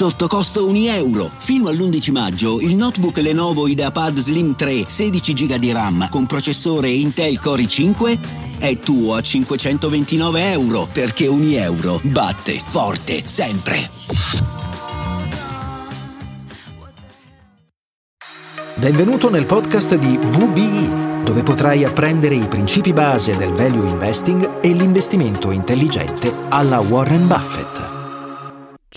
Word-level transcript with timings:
sotto 0.00 0.28
costo 0.28 0.66
1 0.66 0.78
euro. 0.94 1.30
Fino 1.36 1.68
all'11 1.68 2.10
maggio 2.10 2.58
il 2.58 2.74
notebook 2.74 3.18
Lenovo 3.18 3.68
IdeaPad 3.68 4.16
Slim 4.16 4.56
3 4.56 4.86
16 4.88 5.34
GB 5.34 5.54
di 5.56 5.72
RAM 5.72 6.08
con 6.08 6.24
processore 6.24 6.88
Intel 6.88 7.38
Core 7.38 7.64
i5 7.64 8.18
è 8.58 8.78
tuo 8.78 9.16
a 9.16 9.20
529 9.20 10.52
euro 10.52 10.88
perché 10.90 11.26
1 11.26 11.44
euro 11.56 12.00
batte 12.02 12.58
forte 12.64 13.26
sempre. 13.26 13.90
Benvenuto 18.76 19.28
nel 19.28 19.44
podcast 19.44 19.96
di 19.96 20.16
VBI 20.16 21.24
dove 21.24 21.42
potrai 21.42 21.84
apprendere 21.84 22.36
i 22.36 22.48
principi 22.48 22.94
base 22.94 23.36
del 23.36 23.52
value 23.52 23.86
investing 23.86 24.60
e 24.62 24.72
l'investimento 24.72 25.50
intelligente 25.50 26.32
alla 26.48 26.80
Warren 26.80 27.26
Buffett. 27.26 27.89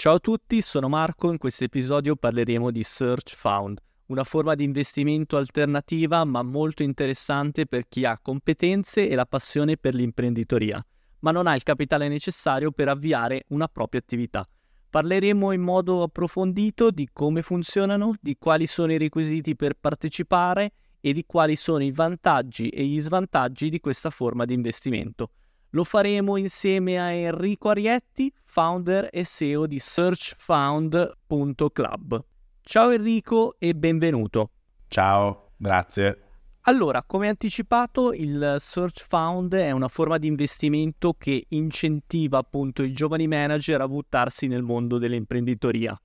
Ciao 0.04 0.16
a 0.16 0.20
tutti, 0.20 0.60
sono 0.60 0.90
Marco, 0.90 1.32
in 1.32 1.38
questo 1.38 1.64
episodio 1.64 2.18
parleremo 2.18 2.72
di 2.72 2.84
Search 2.84 3.36
Found, 3.38 3.80
una 4.08 4.26
forma 4.26 4.54
di 4.54 4.66
investimento 4.66 5.38
alternativa 5.38 6.26
ma 6.26 6.44
molto 6.44 6.84
interessante 6.84 7.66
per 7.66 7.88
chi 7.88 8.04
ha 8.04 8.20
competenze 8.22 9.08
e 9.08 9.16
la 9.16 9.26
passione 9.26 9.78
per 9.78 9.94
l'imprenditoria, 9.94 10.86
ma 11.20 11.32
non 11.32 11.48
ha 11.48 11.56
il 11.56 11.64
capitale 11.64 12.10
necessario 12.10 12.72
per 12.72 12.90
avviare 12.90 13.46
una 13.52 13.70
propria 13.70 14.02
attività. 14.02 14.46
Parleremo 14.90 15.54
in 15.54 15.62
modo 15.62 16.04
approfondito 16.04 16.92
di 16.92 17.08
come 17.14 17.42
funzionano, 17.42 18.16
di 18.20 18.36
quali 18.38 18.68
sono 18.68 18.92
i 18.92 18.98
requisiti 18.98 19.56
per 19.56 19.76
partecipare 19.80 20.74
e 21.00 21.14
di 21.14 21.24
quali 21.26 21.56
sono 21.56 21.82
i 21.82 21.92
vantaggi 21.94 22.68
e 22.68 22.84
gli 22.84 23.00
svantaggi 23.00 23.70
di 23.70 23.80
questa 23.80 24.10
forma 24.10 24.44
di 24.44 24.54
investimento. 24.54 25.30
Lo 25.76 25.84
faremo 25.84 26.38
insieme 26.38 27.00
a 27.00 27.12
Enrico 27.12 27.70
Arietti, 27.70 28.32
founder 28.46 29.10
e 29.12 29.26
CEO 29.26 29.66
di 29.66 29.80
searchfound.club. 29.80 32.24
Ciao 32.62 32.92
Enrico 32.92 33.56
e 33.58 33.74
benvenuto. 33.74 34.52
Ciao, 34.88 35.54
grazie. 35.58 36.20
Allora, 36.66 37.04
come 37.04 37.28
anticipato, 37.28 38.14
il 38.14 38.58
Search 38.60 39.04
Found 39.08 39.56
è 39.56 39.72
una 39.72 39.88
forma 39.88 40.20
di 40.20 40.28
investimento 40.28 41.16
che 41.18 41.46
incentiva 41.50 42.38
appunto 42.38 42.84
i 42.84 42.94
giovani 42.94 43.28
manager 43.28 43.82
a 43.82 43.88
buttarsi 43.88 44.46
nel 44.46 44.62
mondo 44.62 45.00
dell'imprenditoria. 45.00 46.00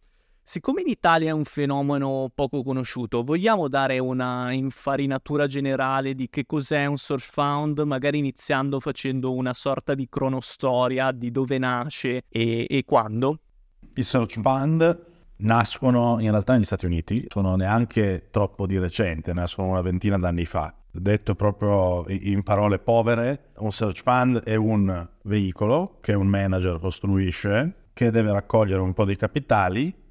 Siccome 0.48 0.80
in 0.80 0.88
Italia 0.88 1.28
è 1.28 1.32
un 1.32 1.44
fenomeno 1.44 2.30
poco 2.34 2.62
conosciuto, 2.62 3.22
vogliamo 3.22 3.68
dare 3.68 3.98
una 3.98 4.50
infarinatura 4.50 5.46
generale 5.46 6.14
di 6.14 6.30
che 6.30 6.46
cos'è 6.46 6.86
un 6.86 6.96
search 6.96 7.30
found, 7.30 7.78
magari 7.80 8.16
iniziando 8.16 8.80
facendo 8.80 9.34
una 9.34 9.52
sorta 9.52 9.94
di 9.94 10.08
cronostoria 10.08 11.12
di 11.12 11.30
dove 11.30 11.58
nasce 11.58 12.22
e, 12.30 12.66
e 12.66 12.84
quando? 12.86 13.40
I 13.92 14.02
search 14.02 14.40
fund 14.40 15.06
nascono 15.36 16.18
in 16.18 16.30
realtà 16.30 16.54
negli 16.54 16.64
Stati 16.64 16.86
Uniti, 16.86 17.26
sono 17.28 17.54
neanche 17.54 18.28
troppo 18.30 18.66
di 18.66 18.78
recente, 18.78 19.34
nascono 19.34 19.68
una 19.68 19.82
ventina 19.82 20.16
d'anni 20.16 20.46
fa. 20.46 20.74
Detto 20.90 21.34
proprio 21.34 22.06
in 22.08 22.42
parole 22.42 22.78
povere, 22.78 23.50
un 23.58 23.70
search 23.70 24.00
fund 24.00 24.38
è 24.44 24.54
un 24.54 25.10
veicolo 25.24 25.98
che 26.00 26.14
un 26.14 26.26
manager 26.26 26.78
costruisce 26.80 27.90
che 27.92 28.10
deve 28.10 28.32
raccogliere 28.32 28.80
un 28.80 28.94
po' 28.94 29.04
di 29.04 29.14
capitali 29.14 30.06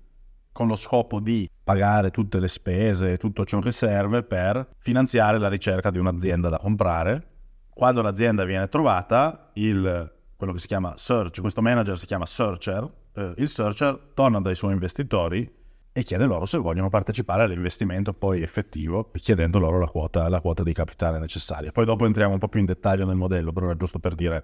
con 0.58 0.68
lo 0.68 0.76
scopo 0.76 1.20
di 1.20 1.48
pagare 1.64 2.10
tutte 2.10 2.40
le 2.40 2.48
spese 2.48 3.12
e 3.12 3.18
tutto 3.18 3.46
ciò 3.46 3.60
che 3.60 3.72
serve 3.72 4.24
per 4.24 4.68
finanziare 4.80 5.38
la 5.38 5.50
ricerca 5.50 5.92
di 5.92 6.00
un'azienda 6.00 6.50
da 6.50 6.58
comprare. 6.58 7.28
Quando 7.70 8.02
l'azienda 8.02 8.44
viene 8.44 8.68
trovata, 8.68 9.52
il, 9.54 10.12
quello 10.36 10.54
che 10.54 10.58
si 10.58 10.66
chiama 10.66 10.98
search, 10.98 11.42
questo 11.42 11.62
manager 11.62 11.96
si 11.96 12.08
chiama 12.08 12.26
searcher, 12.26 12.92
eh, 13.14 13.34
il 13.38 13.48
searcher 13.48 14.14
torna 14.16 14.42
dai 14.42 14.56
suoi 14.56 14.74
investitori 14.74 15.48
e 15.92 16.04
chiede 16.04 16.26
loro 16.26 16.46
se 16.46 16.58
vogliono 16.58 16.90
partecipare 16.90 17.44
all'investimento 17.44 18.14
poi 18.14 18.42
effettivo, 18.42 19.12
chiedendo 19.12 19.60
loro 19.60 19.78
la 19.78 19.86
quota, 19.86 20.28
la 20.28 20.42
quota 20.42 20.64
di 20.64 20.74
capitale 20.74 21.20
necessaria. 21.20 21.72
Poi 21.72 21.86
dopo 21.86 22.08
entriamo 22.08 22.34
un 22.34 22.40
po' 22.40 22.48
più 22.48 22.62
in 22.62 22.66
dettaglio 22.66 23.06
nel 23.06 23.16
modello, 23.16 23.54
però 23.54 23.68
era 23.68 23.78
giusto 23.78 24.00
per 24.00 24.16
dire 24.16 24.44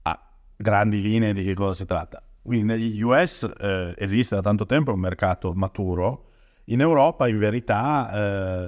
a 0.00 0.18
grandi 0.56 1.02
linee 1.02 1.34
di 1.34 1.44
che 1.44 1.52
cosa 1.52 1.74
si 1.74 1.84
tratta. 1.84 2.22
Quindi 2.42 2.64
negli 2.64 3.00
US 3.02 3.48
eh, 3.58 3.94
esiste 3.96 4.34
da 4.34 4.40
tanto 4.40 4.66
tempo 4.66 4.92
un 4.92 5.00
mercato 5.00 5.52
maturo, 5.52 6.26
in 6.66 6.80
Europa 6.80 7.28
in 7.28 7.38
verità 7.38 8.10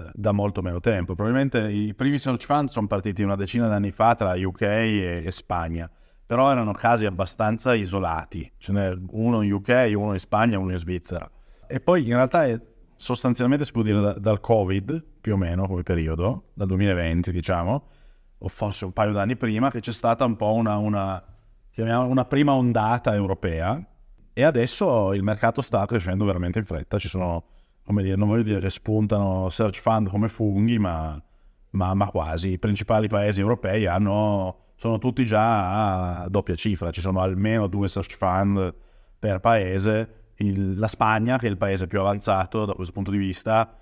eh, 0.06 0.10
da 0.12 0.32
molto 0.32 0.62
meno 0.62 0.80
tempo. 0.80 1.14
Probabilmente 1.14 1.70
i 1.70 1.94
primi 1.94 2.18
search 2.18 2.44
fund 2.44 2.68
sono 2.68 2.86
partiti 2.86 3.22
una 3.22 3.36
decina 3.36 3.66
d'anni 3.66 3.90
fa 3.90 4.14
tra 4.14 4.34
UK 4.36 4.62
e, 4.62 5.22
e 5.24 5.30
Spagna, 5.30 5.90
però 6.26 6.50
erano 6.50 6.72
casi 6.72 7.06
abbastanza 7.06 7.74
isolati, 7.74 8.50
ce 8.58 8.72
n'è 8.72 8.96
uno 9.10 9.42
in 9.42 9.52
UK, 9.52 9.92
uno 9.94 10.12
in 10.12 10.18
Spagna, 10.18 10.58
uno 10.58 10.72
in 10.72 10.78
Svizzera. 10.78 11.30
E 11.66 11.80
poi 11.80 12.06
in 12.06 12.14
realtà 12.14 12.46
è 12.46 12.60
sostanzialmente 12.96 13.64
si 13.64 13.72
può 13.72 13.82
dire 13.82 14.00
da, 14.00 14.12
dal 14.14 14.40
Covid, 14.40 15.04
più 15.20 15.34
o 15.34 15.36
meno 15.36 15.66
come 15.66 15.82
periodo, 15.82 16.50
dal 16.54 16.66
2020 16.66 17.32
diciamo, 17.32 17.88
o 18.38 18.48
forse 18.48 18.84
un 18.84 18.92
paio 18.92 19.12
d'anni 19.12 19.36
prima, 19.36 19.70
che 19.70 19.80
c'è 19.80 19.92
stata 19.92 20.24
un 20.24 20.36
po' 20.36 20.52
una, 20.52 20.76
una 20.76 21.22
chiamiamola 21.74 22.08
una 22.08 22.24
prima 22.24 22.52
ondata 22.52 23.14
europea 23.14 23.84
e 24.32 24.42
adesso 24.44 25.12
il 25.12 25.24
mercato 25.24 25.60
sta 25.60 25.84
crescendo 25.86 26.24
veramente 26.24 26.60
in 26.60 26.64
fretta, 26.64 26.98
ci 26.98 27.08
sono, 27.08 27.44
come 27.84 28.02
dire, 28.04 28.14
non 28.14 28.28
voglio 28.28 28.44
dire 28.44 28.60
che 28.60 28.70
spuntano 28.70 29.48
search 29.48 29.80
fund 29.80 30.08
come 30.08 30.28
funghi, 30.28 30.78
ma, 30.78 31.20
ma, 31.70 31.94
ma 31.94 32.06
quasi. 32.06 32.52
I 32.52 32.58
principali 32.60 33.08
paesi 33.08 33.40
europei 33.40 33.86
hanno, 33.86 34.72
sono 34.76 34.98
tutti 34.98 35.26
già 35.26 36.22
a 36.22 36.28
doppia 36.28 36.54
cifra, 36.54 36.92
ci 36.92 37.00
sono 37.00 37.20
almeno 37.20 37.66
due 37.66 37.88
search 37.88 38.16
fund 38.16 38.72
per 39.18 39.40
paese. 39.40 40.22
Il, 40.36 40.78
la 40.78 40.88
Spagna, 40.88 41.38
che 41.38 41.48
è 41.48 41.50
il 41.50 41.56
paese 41.56 41.88
più 41.88 41.98
avanzato 41.98 42.64
da 42.64 42.74
questo 42.74 42.92
punto 42.92 43.10
di 43.10 43.18
vista, 43.18 43.76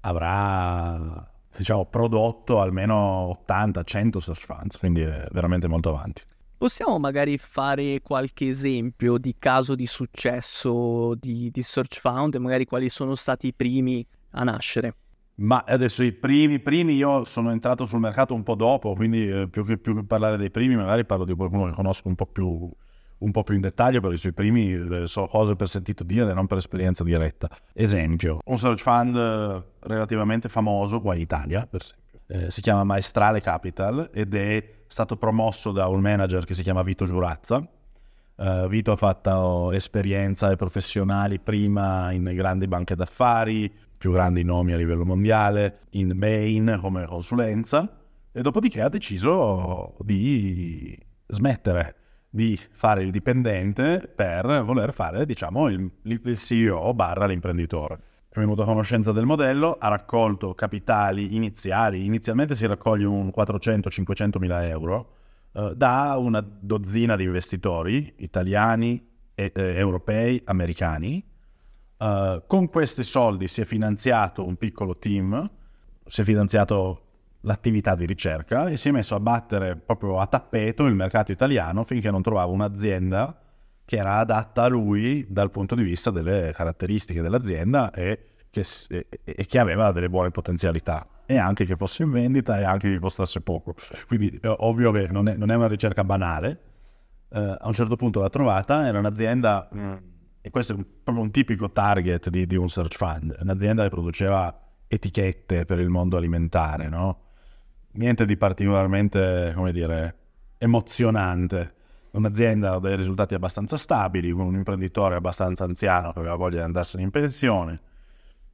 avrà 0.00 1.30
diciamo, 1.56 1.86
prodotto 1.86 2.60
almeno 2.60 3.42
80-100 3.46 4.18
search 4.18 4.44
funds, 4.44 4.78
quindi 4.78 5.00
è 5.00 5.26
veramente 5.32 5.66
molto 5.66 5.88
avanti. 5.88 6.22
Possiamo 6.58 6.98
magari 6.98 7.38
fare 7.38 8.00
qualche 8.02 8.48
esempio 8.48 9.16
di 9.16 9.36
caso 9.38 9.76
di 9.76 9.86
successo 9.86 11.14
di, 11.14 11.52
di 11.52 11.62
Search 11.62 12.00
Found 12.00 12.34
e 12.34 12.40
magari 12.40 12.64
quali 12.64 12.88
sono 12.88 13.14
stati 13.14 13.46
i 13.46 13.54
primi 13.54 14.04
a 14.32 14.42
nascere? 14.42 14.94
Ma 15.36 15.62
adesso 15.64 16.02
i 16.02 16.12
primi, 16.12 16.58
primi 16.58 16.94
io 16.94 17.22
sono 17.22 17.52
entrato 17.52 17.86
sul 17.86 18.00
mercato 18.00 18.34
un 18.34 18.42
po' 18.42 18.56
dopo, 18.56 18.94
quindi 18.94 19.30
eh, 19.30 19.48
più, 19.48 19.64
che, 19.64 19.78
più, 19.78 20.04
parlare 20.04 20.36
dei 20.36 20.50
primi 20.50 20.74
magari 20.74 21.04
parlo 21.04 21.24
di 21.24 21.32
qualcuno 21.32 21.66
che 21.66 21.74
conosco 21.74 22.08
un 22.08 22.16
po' 22.16 22.26
più, 22.26 22.68
un 23.18 23.30
po 23.30 23.44
più 23.44 23.54
in 23.54 23.60
dettaglio, 23.60 24.00
perché 24.00 24.16
sui 24.16 24.32
primi 24.32 24.72
eh, 24.72 25.06
so 25.06 25.28
cose 25.28 25.54
per 25.54 25.68
sentito 25.68 26.02
dire, 26.02 26.34
non 26.34 26.48
per 26.48 26.58
esperienza 26.58 27.04
diretta. 27.04 27.48
Esempio, 27.72 28.40
un 28.44 28.58
search 28.58 28.80
fund 28.80 29.14
eh, 29.14 29.62
relativamente 29.86 30.48
famoso 30.48 31.00
qua 31.00 31.14
in 31.14 31.20
Italia, 31.20 31.64
per 31.70 31.82
esempio 31.82 32.06
si 32.48 32.60
chiama 32.60 32.84
Maestrale 32.84 33.40
Capital 33.40 34.10
ed 34.12 34.34
è 34.34 34.77
stato 34.88 35.16
promosso 35.16 35.70
da 35.70 35.86
un 35.86 36.00
manager 36.00 36.44
che 36.44 36.54
si 36.54 36.62
chiama 36.62 36.82
Vito 36.82 37.04
Giurazza. 37.04 37.66
Uh, 38.34 38.68
Vito 38.68 38.92
ha 38.92 38.96
fatto 38.96 39.72
esperienze 39.72 40.56
professionali 40.56 41.38
prima 41.38 42.12
in 42.12 42.24
grandi 42.34 42.66
banche 42.66 42.94
d'affari, 42.94 43.72
più 43.96 44.12
grandi 44.12 44.42
nomi 44.44 44.72
a 44.72 44.76
livello 44.76 45.04
mondiale, 45.04 45.80
in 45.90 46.12
Bain 46.16 46.78
come 46.80 47.04
consulenza 47.04 47.96
e 48.32 48.40
dopodiché 48.40 48.80
ha 48.80 48.88
deciso 48.88 49.96
di 50.00 50.96
smettere 51.26 51.96
di 52.30 52.58
fare 52.72 53.02
il 53.02 53.10
dipendente 53.10 54.10
per 54.14 54.62
voler 54.62 54.92
fare, 54.92 55.26
diciamo, 55.26 55.68
il, 55.68 55.90
il 56.02 56.36
CEO 56.36 56.94
barra 56.94 57.26
l'imprenditore 57.26 58.00
è 58.30 58.38
venuto 58.38 58.62
a 58.62 58.66
conoscenza 58.66 59.12
del 59.12 59.24
modello, 59.24 59.76
ha 59.78 59.88
raccolto 59.88 60.54
capitali 60.54 61.34
iniziali, 61.34 62.04
inizialmente 62.04 62.54
si 62.54 62.66
raccoglie 62.66 63.06
un 63.06 63.32
400-500 63.34 64.38
mila 64.38 64.66
euro 64.66 65.14
eh, 65.52 65.72
da 65.74 66.16
una 66.18 66.40
dozzina 66.40 67.16
di 67.16 67.24
investitori 67.24 68.14
italiani, 68.18 69.06
e, 69.34 69.52
eh, 69.54 69.76
europei, 69.76 70.42
americani. 70.44 71.24
Uh, 71.98 72.44
con 72.46 72.68
questi 72.68 73.02
soldi 73.02 73.48
si 73.48 73.60
è 73.60 73.64
finanziato 73.64 74.46
un 74.46 74.56
piccolo 74.56 74.98
team, 74.98 75.50
si 76.06 76.20
è 76.20 76.24
finanziato 76.24 77.02
l'attività 77.40 77.96
di 77.96 78.06
ricerca 78.06 78.68
e 78.68 78.76
si 78.76 78.88
è 78.88 78.92
messo 78.92 79.16
a 79.16 79.20
battere 79.20 79.74
proprio 79.74 80.20
a 80.20 80.26
tappeto 80.26 80.86
il 80.86 80.94
mercato 80.94 81.32
italiano 81.32 81.82
finché 81.82 82.10
non 82.10 82.22
trovava 82.22 82.52
un'azienda 82.52 83.36
che 83.88 83.96
era 83.96 84.18
adatta 84.18 84.64
a 84.64 84.68
lui 84.68 85.24
dal 85.30 85.50
punto 85.50 85.74
di 85.74 85.82
vista 85.82 86.10
delle 86.10 86.52
caratteristiche 86.54 87.22
dell'azienda 87.22 87.90
e 87.90 88.34
che, 88.50 88.62
e, 88.90 89.06
e 89.24 89.46
che 89.46 89.58
aveva 89.58 89.92
delle 89.92 90.10
buone 90.10 90.30
potenzialità 90.30 91.08
e 91.24 91.38
anche 91.38 91.64
che 91.64 91.74
fosse 91.74 92.02
in 92.02 92.10
vendita 92.10 92.60
e 92.60 92.64
anche 92.64 92.90
che 92.90 92.98
costasse 92.98 93.40
poco. 93.40 93.74
Quindi 94.06 94.38
è 94.42 94.46
ovvio 94.46 94.92
che 94.92 95.08
non 95.10 95.26
è, 95.26 95.36
non 95.36 95.50
è 95.50 95.54
una 95.54 95.68
ricerca 95.68 96.04
banale. 96.04 96.60
Uh, 97.30 97.56
a 97.58 97.66
un 97.66 97.72
certo 97.72 97.96
punto 97.96 98.20
l'ha 98.20 98.28
trovata, 98.28 98.86
era 98.86 98.98
un'azienda, 98.98 99.70
mm. 99.74 99.94
e 100.42 100.50
questo 100.50 100.74
è 100.74 100.76
un, 100.76 100.84
proprio 101.02 101.24
un 101.24 101.30
tipico 101.30 101.72
target 101.72 102.28
di, 102.28 102.46
di, 102.46 102.56
un 102.56 102.68
search 102.68 102.94
fund, 102.94 103.38
un'azienda 103.40 103.84
che 103.84 103.88
produceva 103.88 104.54
etichette 104.86 105.64
per 105.64 105.78
il 105.78 105.88
mondo 105.88 106.18
alimentare, 106.18 106.90
no? 106.90 107.20
Niente 107.92 108.26
di 108.26 108.36
particolarmente, 108.36 109.52
come 109.54 109.72
dire, 109.72 110.16
emozionante 110.58 111.76
un'azienda 112.12 112.74
ha 112.74 112.78
dei 112.78 112.96
risultati 112.96 113.34
abbastanza 113.34 113.76
stabili, 113.76 114.30
con 114.30 114.46
un 114.46 114.54
imprenditore 114.54 115.16
abbastanza 115.16 115.64
anziano 115.64 116.12
che 116.12 116.18
aveva 116.18 116.34
voglia 116.36 116.58
di 116.58 116.64
andarsene 116.64 117.02
in 117.02 117.10
pensione. 117.10 117.80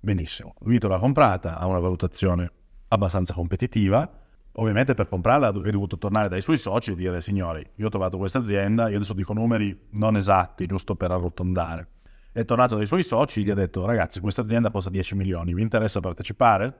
Benissimo, 0.00 0.54
Vito 0.60 0.88
l'ha 0.88 0.98
comprata, 0.98 1.58
ha 1.58 1.66
una 1.66 1.78
valutazione 1.78 2.50
abbastanza 2.88 3.32
competitiva. 3.32 4.08
Ovviamente 4.56 4.94
per 4.94 5.08
comprarla 5.08 5.48
è 5.48 5.70
dovuto 5.70 5.98
tornare 5.98 6.28
dai 6.28 6.40
suoi 6.40 6.58
soci 6.58 6.92
e 6.92 6.94
dire 6.94 7.20
signori, 7.20 7.66
io 7.76 7.86
ho 7.86 7.88
trovato 7.88 8.18
questa 8.18 8.38
azienda, 8.38 8.88
io 8.88 8.96
adesso 8.96 9.14
dico 9.14 9.32
numeri 9.32 9.86
non 9.92 10.16
esatti, 10.16 10.66
giusto 10.66 10.94
per 10.94 11.10
arrotondare. 11.10 11.88
È 12.30 12.44
tornato 12.44 12.76
dai 12.76 12.86
suoi 12.86 13.02
soci 13.02 13.40
e 13.40 13.42
gli 13.44 13.50
ha 13.50 13.54
detto 13.54 13.84
ragazzi 13.84 14.20
questa 14.20 14.42
azienda 14.42 14.70
costa 14.70 14.90
10 14.90 15.16
milioni, 15.16 15.54
vi 15.54 15.62
interessa 15.62 16.00
partecipare? 16.00 16.74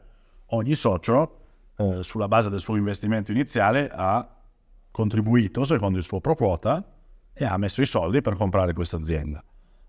Ogni 0.49 0.75
socio 0.75 1.41
eh, 1.77 2.03
sulla 2.03 2.29
base 2.29 2.51
del 2.51 2.61
suo 2.61 2.77
investimento 2.77 3.33
iniziale 3.33 3.91
ha 3.93 4.29
contribuito 4.95 5.65
secondo 5.65 5.99
il 5.99 6.05
suo 6.05 6.21
pro 6.21 6.37
quota 6.37 6.85
e 7.33 7.45
ha 7.45 7.57
messo 7.57 7.83
i 7.83 7.87
soldi 7.87 8.21
per 8.21 8.37
comprare 8.37 8.73
questa 8.73 8.97
azienda. 8.97 9.43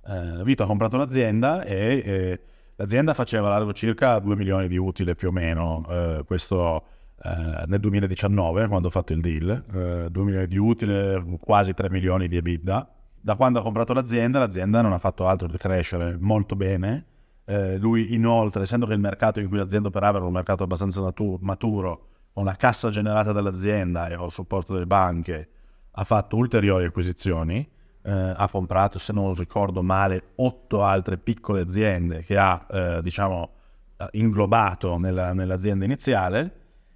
Eh, 0.04 0.44
Vito 0.44 0.64
ha 0.64 0.66
comprato 0.66 0.98
l'azienda 0.98 1.64
e 1.64 2.02
eh, 2.04 2.42
l'azienda 2.76 3.14
faceva 3.14 3.50
largo 3.50 3.72
circa 3.72 4.18
2 4.18 4.36
milioni 4.36 4.68
di 4.68 4.78
utile 4.78 5.14
più 5.14 5.28
o 5.28 5.32
meno, 5.32 5.86
eh, 5.88 6.24
questo 6.26 6.84
eh, 7.22 7.66
nel 7.68 7.80
2019 7.80 8.68
quando 8.68 8.88
ho 8.88 8.92
fatto 8.92 9.14
il 9.14 9.22
deal, 9.22 10.10
2 10.10 10.10
eh, 10.10 10.26
milioni 10.26 10.48
di 10.48 10.58
utile, 10.58 11.24
quasi 11.40 11.76
3 11.76 11.88
milioni 11.92 12.28
di 12.28 12.38
EBITDA. 12.38 12.90
Da 13.22 13.36
quando 13.36 13.60
ha 13.60 13.62
comprato 13.62 13.94
l'azienda, 13.94 14.40
l'azienda 14.40 14.82
non 14.82 14.92
ha 14.92 15.00
fatto 15.00 15.28
altro 15.28 15.48
che 15.48 15.60
crescere 15.60 16.18
molto 16.20 16.56
bene. 16.56 17.06
Eh, 17.46 17.78
lui 17.78 18.16
inoltre, 18.16 18.64
essendo 18.64 18.88
che 18.88 18.94
il 18.94 19.00
mercato 19.00 19.40
in 19.40 19.50
cui 19.50 19.58
l'azienda 19.58 19.90
operava 19.90 20.18
era 20.18 20.26
un 20.26 20.34
mercato 20.34 20.64
abbastanza 20.64 21.00
maturo, 21.42 22.08
con 22.36 22.44
la 22.44 22.58
cassa 22.58 22.90
generata 22.90 23.32
dall'azienda 23.32 24.08
e 24.10 24.18
con 24.18 24.26
il 24.26 24.32
supporto 24.32 24.74
delle 24.74 24.86
banche, 24.86 25.50
ha 25.92 26.04
fatto 26.04 26.36
ulteriori 26.36 26.84
acquisizioni, 26.84 27.66
eh, 28.04 28.12
ha 28.12 28.50
comprato, 28.50 29.00
se 29.00 29.14
non 29.14 29.34
ricordo 29.36 29.82
male, 29.82 30.32
otto 30.36 30.84
altre 30.84 31.18
piccole 31.18 31.62
aziende 31.62 32.24
che 32.24 32.38
ha, 32.38 32.66
eh, 32.70 33.00
diciamo, 33.02 33.52
eh, 33.96 34.08
inglobato 34.12 34.98
nella, 34.98 35.32
nell'azienda 35.32 35.86
iniziale 35.86 36.56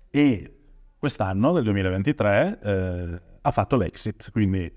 e 0.09 0.57
quest'anno, 0.97 1.53
nel 1.53 1.63
2023, 1.63 2.59
eh, 2.61 3.21
ha 3.39 3.51
fatto 3.51 3.77
l'exit, 3.77 4.31
quindi 4.31 4.69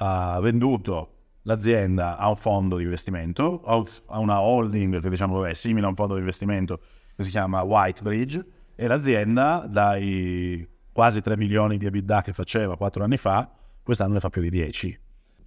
ha 0.00 0.40
venduto 0.40 1.12
l'azienda 1.42 2.16
a 2.16 2.28
un 2.28 2.34
fondo 2.34 2.76
di 2.76 2.82
investimento, 2.82 3.62
a 3.62 4.18
una 4.18 4.40
holding 4.40 5.00
che 5.00 5.08
diciamo 5.08 5.44
è 5.44 5.54
simile 5.54 5.86
a 5.86 5.90
un 5.90 5.94
fondo 5.94 6.14
di 6.14 6.20
investimento 6.20 6.80
che 7.14 7.22
si 7.22 7.30
chiama 7.30 7.62
Whitebridge, 7.62 8.56
e 8.80 8.86
l'azienda 8.86 9.66
dai 9.68 10.64
quasi 10.92 11.20
3 11.20 11.36
milioni 11.36 11.78
di 11.78 11.86
EBITDA 11.86 12.22
che 12.22 12.32
faceva 12.32 12.76
4 12.76 13.02
anni 13.02 13.16
fa, 13.16 13.50
quest'anno 13.82 14.12
ne 14.12 14.20
fa 14.20 14.30
più 14.30 14.40
di 14.40 14.50
10. 14.50 15.00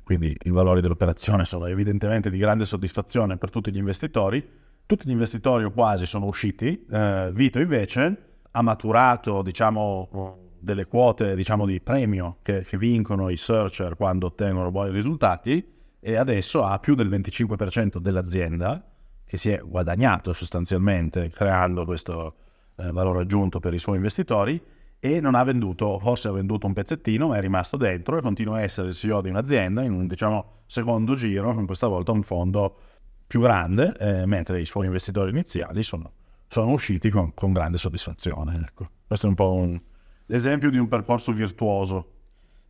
Quindi 0.03 0.35
i 0.43 0.49
valori 0.49 0.81
dell'operazione 0.81 1.45
sono 1.45 1.65
evidentemente 1.67 2.29
di 2.29 2.37
grande 2.37 2.65
soddisfazione 2.65 3.37
per 3.37 3.49
tutti 3.49 3.71
gli 3.71 3.77
investitori. 3.77 4.45
Tutti 4.85 5.07
gli 5.07 5.11
investitori 5.11 5.63
o 5.63 5.71
quasi 5.71 6.05
sono 6.05 6.25
usciti. 6.25 6.85
Eh, 6.91 7.31
Vito 7.33 7.59
invece 7.61 8.39
ha 8.51 8.61
maturato 8.61 9.41
diciamo, 9.41 10.49
delle 10.59 10.85
quote 10.85 11.33
diciamo, 11.33 11.65
di 11.65 11.79
premio 11.79 12.39
che, 12.41 12.63
che 12.63 12.77
vincono 12.77 13.29
i 13.29 13.37
searcher 13.37 13.95
quando 13.95 14.25
ottengono 14.25 14.71
buoni 14.71 14.91
risultati 14.91 15.65
e 16.01 16.15
adesso 16.17 16.65
ha 16.65 16.77
più 16.79 16.95
del 16.95 17.07
25% 17.09 17.97
dell'azienda 17.97 18.85
che 19.23 19.37
si 19.37 19.51
è 19.51 19.61
guadagnato 19.63 20.33
sostanzialmente 20.33 21.29
creando 21.29 21.85
questo, 21.85 22.35
eh, 22.75 22.91
valore 22.91 23.21
aggiunto 23.21 23.59
per 23.59 23.73
i 23.73 23.79
suoi 23.79 23.97
investitori 23.97 24.61
e 24.99 25.19
non 25.19 25.33
ha 25.33 25.43
venduto, 25.43 25.97
forse 25.99 26.27
ha 26.27 26.31
venduto 26.31 26.67
un 26.67 26.73
pezzettino, 26.73 27.29
ma 27.29 27.37
è 27.37 27.41
rimasto 27.41 27.75
dentro 27.75 28.17
e 28.17 28.21
continua 28.21 28.57
a 28.57 28.61
essere 28.61 28.89
il 28.89 28.93
CEO 28.93 29.21
di 29.21 29.29
un'azienda 29.29 29.81
in 29.81 29.93
un 29.93 30.05
diciamo, 30.05 30.61
secondo 30.67 31.15
giro, 31.15 31.53
questa 31.65 31.87
volta 31.87 32.11
un 32.11 32.21
fondo 32.21 32.77
più 33.25 33.39
grande, 33.39 33.95
eh, 33.97 34.25
mentre 34.25 34.61
i 34.61 34.65
suoi 34.65 34.85
investitori 34.85 35.31
iniziali 35.31 35.83
sono, 35.83 36.11
sono 36.47 36.71
usciti 36.71 37.09
con, 37.09 37.33
con, 37.33 37.51
grande 37.51 37.77
soddisfazione. 37.77 38.61
Ecco. 38.67 38.85
Questo 39.07 39.25
è 39.25 39.29
un 39.29 39.35
po' 39.35 39.53
un, 39.53 39.81
l'esempio 40.27 40.69
di 40.69 40.77
un 40.77 40.87
percorso 40.87 41.31
virtuoso 41.31 42.11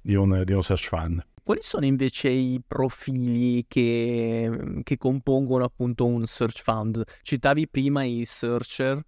di 0.01 0.15
un, 0.15 0.43
di 0.45 0.53
un 0.53 0.63
search 0.63 0.87
fund. 0.87 1.25
Quali 1.43 1.61
sono 1.61 1.85
invece 1.85 2.29
i 2.29 2.61
profili 2.65 3.65
che, 3.67 4.81
che 4.83 4.97
compongono 4.97 5.63
appunto 5.63 6.05
un 6.05 6.25
search 6.25 6.61
fund? 6.61 7.03
Citavi 7.23 7.67
prima 7.67 8.03
i 8.03 8.23
searcher, 8.25 9.01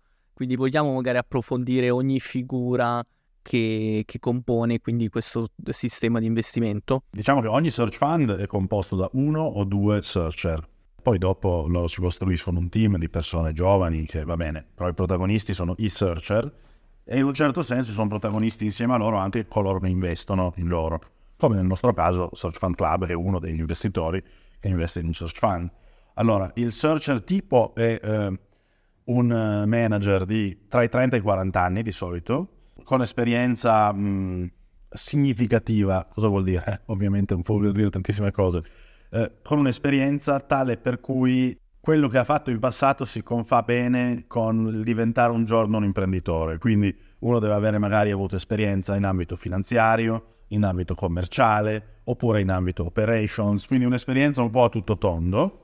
quindi 0.44 0.58
vogliamo 0.58 0.94
magari 0.94 1.18
approfondire 1.18 1.90
ogni 1.90 2.20
figura 2.20 3.02
che, 3.42 4.04
che, 4.06 4.20
compone 4.20 4.82
quindi 4.82 5.08
questo 5.08 5.48
sistema 5.70 6.20
di 6.20 6.26
investimento? 6.26 7.04
Diciamo 7.10 7.40
che 7.40 7.48
ogni 7.48 7.70
search 7.70 7.96
fund 7.96 8.36
è 8.36 8.46
composto 8.46 8.98
da 8.98 9.10
uno 9.14 9.42
o 9.42 9.64
due 9.64 10.02
searcher. 10.02 10.68
Poi 11.02 11.18
dopo 11.18 11.66
loro 11.68 11.88
si 11.88 12.02
costruiscono 12.02 12.60
un 12.60 12.68
team 12.68 12.98
di 12.98 13.10
persone 13.10 13.54
giovani 13.54 14.06
che 14.06 14.26
va 14.26 14.36
bene, 14.36 14.66
però 14.74 14.90
i 14.90 14.94
protagonisti 14.94 15.54
sono 15.54 15.76
i 15.78 15.88
searcher 15.88 16.54
e 17.06 17.18
in 17.18 17.24
un 17.24 17.34
certo 17.34 17.62
senso 17.62 17.94
sono 17.94 18.10
protagonisti 18.10 18.66
insieme 18.66 18.94
a 18.94 18.98
loro 18.98 19.18
anche 19.18 19.48
coloro 19.48 19.80
che 19.80 19.88
investono 19.88 20.52
in 20.58 20.68
loro. 20.68 21.00
Come 21.38 21.56
nel 21.56 21.66
nostro 21.66 21.94
caso 21.94 22.30
Search 22.34 22.58
Fund 22.58 22.76
Club 22.76 23.06
che 23.06 23.14
è 23.14 23.16
uno 23.16 23.40
degli 23.40 23.60
investitori 23.60 24.22
che 24.60 24.68
investe 24.68 25.00
in 25.00 25.06
un 25.06 25.14
search 25.14 25.38
fund. 25.38 25.72
Allora, 26.16 26.52
il 26.56 26.74
searcher 26.74 27.24
tipo 27.24 27.74
è 27.76 28.00
eh, 28.02 28.40
un 29.06 29.32
eh, 29.32 29.66
manager 29.66 30.26
di 30.26 30.66
tra 30.68 30.84
i 30.84 30.90
30 30.90 31.16
e 31.16 31.20
i 31.20 31.22
40 31.22 31.62
anni 31.62 31.82
di 31.82 31.92
solito, 31.92 32.48
con 32.84 33.02
esperienza 33.02 33.92
mh, 33.92 34.52
significativa, 34.90 36.08
cosa 36.12 36.28
vuol 36.28 36.44
dire? 36.44 36.84
ovviamente 36.88 37.34
non 37.34 37.44
può 37.44 37.60
dire 37.60 37.90
tantissime 37.90 38.32
cose, 38.32 38.64
eh, 39.12 39.32
con 39.42 39.60
un'esperienza 39.60 40.40
tale 40.40 40.78
per 40.78 41.00
cui 41.00 41.58
quello 41.80 42.08
che 42.08 42.18
ha 42.18 42.24
fatto 42.24 42.50
in 42.50 42.60
passato 42.60 43.04
si 43.04 43.22
confà 43.24 43.62
bene 43.62 44.24
con 44.28 44.68
il 44.68 44.84
diventare 44.84 45.34
un 45.34 45.44
giorno 45.44 45.78
un 45.78 45.84
imprenditore, 45.84 46.58
quindi 46.58 46.96
uno 47.20 47.40
deve 47.40 47.54
avere 47.54 47.78
magari 47.78 48.12
avuto 48.12 48.36
esperienza 48.38 48.96
in 48.96 49.04
ambito 49.04 49.36
finanziario, 49.36 50.28
in 50.50 50.64
ambito 50.64 50.96
commerciale 50.96 52.00
oppure 52.06 52.42
in 52.42 52.50
ambito 52.50 52.86
operations, 52.86 53.68
quindi 53.68 53.86
un'esperienza 53.86 54.42
un 54.42 54.50
po' 54.50 54.64
a 54.64 54.70
tutto 54.70 54.98
tondo 54.98 55.63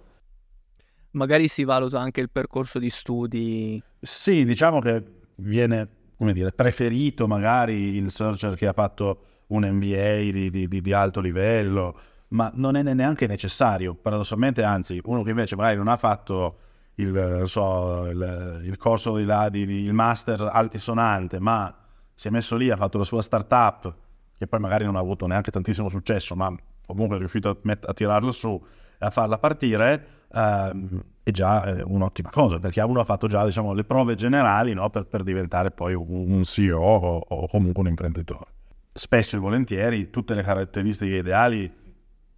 magari 1.12 1.48
si 1.48 1.64
valuta 1.64 2.00
anche 2.00 2.22
il 2.22 2.30
percorso 2.30 2.80
di 2.80 2.90
studi. 2.90 3.82
Sì, 4.00 4.46
diciamo 4.46 4.80
che 4.80 5.04
viene, 5.36 5.88
come 6.18 6.34
dire, 6.34 6.52
preferito 6.52 7.28
magari 7.28 7.96
il 7.96 8.12
searcher 8.12 8.56
che 8.56 8.68
ha 8.68 8.74
fatto 8.74 9.24
un 9.48 9.68
MBA 9.68 10.32
di, 10.32 10.50
di, 10.50 10.68
di, 10.68 10.82
di 10.82 10.94
alto 10.94 11.22
livello, 11.22 12.00
ma 12.30 12.52
non 12.54 12.76
è 12.76 12.84
neanche 12.84 13.28
necessario, 13.28 13.96
paradossalmente, 13.96 14.64
anzi, 14.64 15.00
uno 15.06 15.24
che 15.24 15.32
invece 15.32 15.56
magari 15.56 15.78
non 15.78 15.88
ha 15.88 15.98
fatto 15.98 16.60
il, 16.96 17.44
so, 17.46 18.08
il, 18.08 18.62
il 18.66 18.78
corso 18.78 19.16
di 19.16 19.26
là, 19.26 19.50
di, 19.50 19.62
il 19.62 19.94
master 19.94 20.42
altisonante, 20.52 21.40
ma 21.40 21.74
si 22.14 22.28
è 22.28 22.32
messo 22.32 22.56
lì, 22.56 22.70
ha 22.70 22.76
fatto 22.76 22.98
la 22.98 23.04
sua 23.04 23.22
startup, 23.22 23.96
che 24.38 24.48
poi 24.48 24.60
magari 24.60 24.86
non 24.86 24.96
ha 24.96 25.00
avuto 25.00 25.26
neanche 25.26 25.52
tantissimo 25.52 25.90
successo, 25.90 26.36
ma 26.36 26.54
comunque 26.86 27.16
è 27.16 27.20
riuscito 27.20 27.50
a, 27.50 27.58
met- 27.64 27.88
a 27.88 27.94
tirarlo 27.94 28.32
su 28.32 28.62
e 29.00 29.06
a 29.06 29.10
farla 29.10 29.38
partire, 29.40 30.19
ehm, 30.34 31.04
è 31.24 31.32
già 31.32 31.64
eh, 31.66 31.84
un'ottima 31.84 32.30
cosa, 32.30 32.60
perché 32.60 32.82
uno 32.82 33.00
ha 33.00 33.06
fatto 33.06 33.28
già 33.28 33.46
diciamo, 33.46 33.74
le 33.74 33.84
prove 33.84 34.16
generali 34.16 34.74
no, 34.74 34.90
per, 34.90 35.06
per, 35.06 35.24
diventare 35.24 35.72
poi 35.72 35.94
un, 35.94 36.32
un 36.32 36.44
CEO 36.44 36.80
o, 36.80 37.18
o, 37.28 37.48
comunque 37.48 37.82
un 37.82 37.90
imprenditore. 37.90 38.52
Spesso 38.92 39.36
e 39.36 39.40
volentieri 39.40 40.10
tutte 40.10 40.34
le 40.34 40.42
caratteristiche 40.42 41.18
ideali 41.18 41.72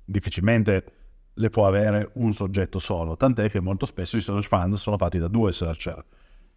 difficilmente 0.04 0.94
le 1.34 1.50
può 1.50 1.66
avere 1.66 2.12
un 2.16 2.34
soggetto 2.34 2.78
solo, 2.80 3.16
tant'è 3.16 3.50
che 3.50 3.62
molto 3.62 3.86
spesso 3.86 4.18
i 4.18 4.22
search 4.22 4.48
fund 4.48 4.74
sono 4.74 4.98
fatti 4.98 5.18
da 5.18 5.28
due 5.28 5.52
searcher, 5.52 6.04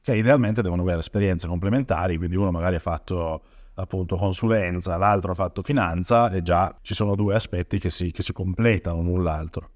che 0.00 0.17
idealmente 0.17 0.62
devono 0.62 0.83
avere 0.83 0.99
esperienze 0.99 1.47
complementari, 1.47 2.17
quindi 2.17 2.37
uno 2.37 2.50
magari 2.50 2.75
ha 2.75 2.81
fatto 2.81 3.43
appunto 3.75 4.17
consulenza, 4.17 4.97
l'altro 4.97 5.33
ha 5.33 5.35
fatto 5.35 5.62
finanza 5.62 6.31
e 6.31 6.43
già 6.43 6.76
ci 6.83 6.95
sono 6.95 7.14
due 7.14 7.35
aspetti 7.35 7.79
che 7.79 7.91
si, 7.91 8.11
che 8.11 8.23
si 8.23 8.33
completano 8.33 9.00
l'un 9.03 9.23
l'altro. 9.23 9.71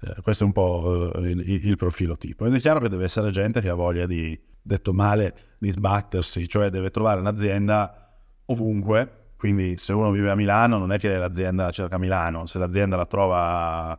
Eh, 0.00 0.20
questo 0.22 0.44
è 0.44 0.46
un 0.46 0.52
po' 0.52 1.12
eh, 1.14 1.30
il, 1.30 1.66
il, 1.66 1.76
profilo 1.76 2.16
tipo. 2.16 2.46
Ed 2.46 2.54
è 2.54 2.60
chiaro 2.60 2.80
che 2.80 2.88
deve 2.88 3.04
essere 3.04 3.30
gente 3.30 3.60
che 3.60 3.68
ha 3.68 3.74
voglia 3.74 4.06
di, 4.06 4.38
detto 4.60 4.92
male, 4.92 5.34
di 5.58 5.70
sbattersi, 5.70 6.46
cioè 6.48 6.68
deve 6.68 6.90
trovare 6.90 7.20
un'azienda 7.20 8.18
ovunque. 8.46 9.24
Quindi 9.36 9.76
se 9.76 9.92
uno 9.92 10.10
vive 10.10 10.30
a 10.30 10.34
Milano 10.34 10.78
non 10.78 10.92
è 10.92 10.98
che 10.98 11.16
l'azienda 11.16 11.70
cerca 11.70 11.98
Milano, 11.98 12.46
se 12.46 12.58
l'azienda 12.58 12.96
la 12.96 13.06
trova, 13.06 13.98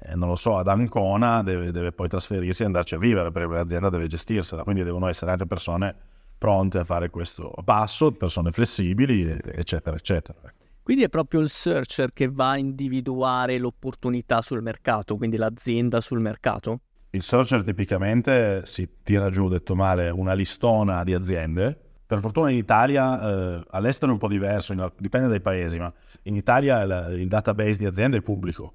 eh, 0.00 0.14
non 0.14 0.28
lo 0.28 0.36
so, 0.36 0.58
ad 0.58 0.68
Ancona 0.68 1.42
deve, 1.42 1.70
deve, 1.70 1.92
poi 1.92 2.08
trasferirsi 2.08 2.62
e 2.62 2.66
andarci 2.66 2.94
a 2.94 2.98
vivere 2.98 3.30
perché 3.30 3.52
l'azienda 3.52 3.90
deve 3.90 4.06
gestirsela, 4.08 4.64
quindi 4.64 4.82
devono 4.82 5.06
essere 5.08 5.30
anche 5.30 5.46
persone 5.46 5.94
pronte 6.38 6.78
a 6.78 6.84
fare 6.84 7.10
questo 7.10 7.52
passo, 7.64 8.12
persone 8.12 8.50
flessibili, 8.52 9.38
eccetera, 9.44 9.96
eccetera. 9.96 10.38
Quindi 10.86 11.02
è 11.02 11.08
proprio 11.08 11.40
il 11.40 11.50
searcher 11.50 12.12
che 12.12 12.28
va 12.28 12.50
a 12.50 12.58
individuare 12.58 13.58
l'opportunità 13.58 14.40
sul 14.40 14.62
mercato, 14.62 15.16
quindi 15.16 15.36
l'azienda 15.36 16.00
sul 16.00 16.20
mercato? 16.20 16.78
Il 17.10 17.24
searcher 17.24 17.64
tipicamente 17.64 18.64
si 18.66 18.88
tira 19.02 19.28
giù, 19.28 19.48
detto 19.48 19.74
male, 19.74 20.10
una 20.10 20.32
listona 20.32 21.02
di 21.02 21.12
aziende 21.12 21.76
Per 22.06 22.20
fortuna 22.20 22.50
in 22.50 22.56
Italia, 22.58 23.20
eh, 23.20 23.64
all'estero 23.70 24.12
è 24.12 24.14
un 24.14 24.20
po' 24.20 24.28
diverso, 24.28 24.74
in, 24.74 24.92
dipende 24.96 25.26
dai 25.26 25.40
paesi, 25.40 25.76
ma 25.76 25.92
in 26.22 26.36
Italia 26.36 26.80
il, 26.82 27.18
il 27.18 27.26
database 27.26 27.78
di 27.78 27.86
aziende 27.86 28.18
è 28.18 28.22
pubblico. 28.22 28.74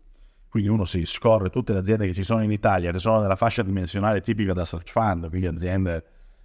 Quindi 0.50 0.68
uno 0.68 0.84
si 0.84 1.06
scorre 1.06 1.50
tutte 1.50 1.72
le 1.72 1.80
aziende 1.80 2.08
che 2.08 2.14
ci 2.14 2.24
sono 2.24 2.44
in 2.44 2.52
Italia, 2.52 2.92
che 2.92 3.00
sono 3.00 3.22
nella 3.22 3.38
fascia 3.38 3.64
dimensionale 3.64 4.20
tipica 4.20 4.52
da 4.52 4.66
search 4.66 4.92
fund, 4.92 5.30
quindi 5.30 5.48
aziende 5.48 6.04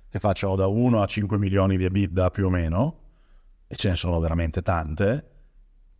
che 0.08 0.20
facciano 0.20 0.54
da 0.54 0.68
1 0.68 1.02
a 1.02 1.06
5 1.06 1.36
milioni 1.38 1.76
di 1.76 1.82
EBITDA 1.82 2.30
più 2.30 2.46
o 2.46 2.50
meno, 2.50 2.98
e 3.66 3.74
ce 3.74 3.88
ne 3.88 3.96
sono 3.96 4.20
veramente 4.20 4.62
tante, 4.62 5.30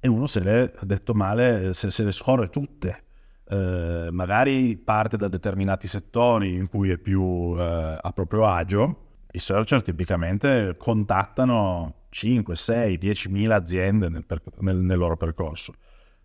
e 0.06 0.08
uno 0.08 0.26
se 0.26 0.40
le, 0.40 0.72
detto 0.82 1.12
male, 1.14 1.74
se, 1.74 1.90
se 1.90 2.04
le 2.04 2.12
scorre 2.12 2.48
tutte. 2.48 3.02
Eh, 3.48 4.08
magari 4.10 4.76
parte 4.76 5.16
da 5.16 5.28
determinati 5.28 5.86
settori 5.86 6.54
in 6.54 6.68
cui 6.68 6.90
è 6.90 6.98
più 6.98 7.54
eh, 7.56 7.98
a 8.00 8.12
proprio 8.12 8.46
agio, 8.46 9.04
i 9.32 9.38
searcher 9.38 9.82
tipicamente 9.82 10.76
contattano 10.78 12.06
5, 12.10 12.56
6, 12.56 12.98
10 12.98 13.28
mila 13.28 13.56
aziende 13.56 14.08
nel, 14.08 14.24
per, 14.24 14.42
nel, 14.60 14.76
nel 14.76 14.98
loro 14.98 15.16
percorso, 15.16 15.74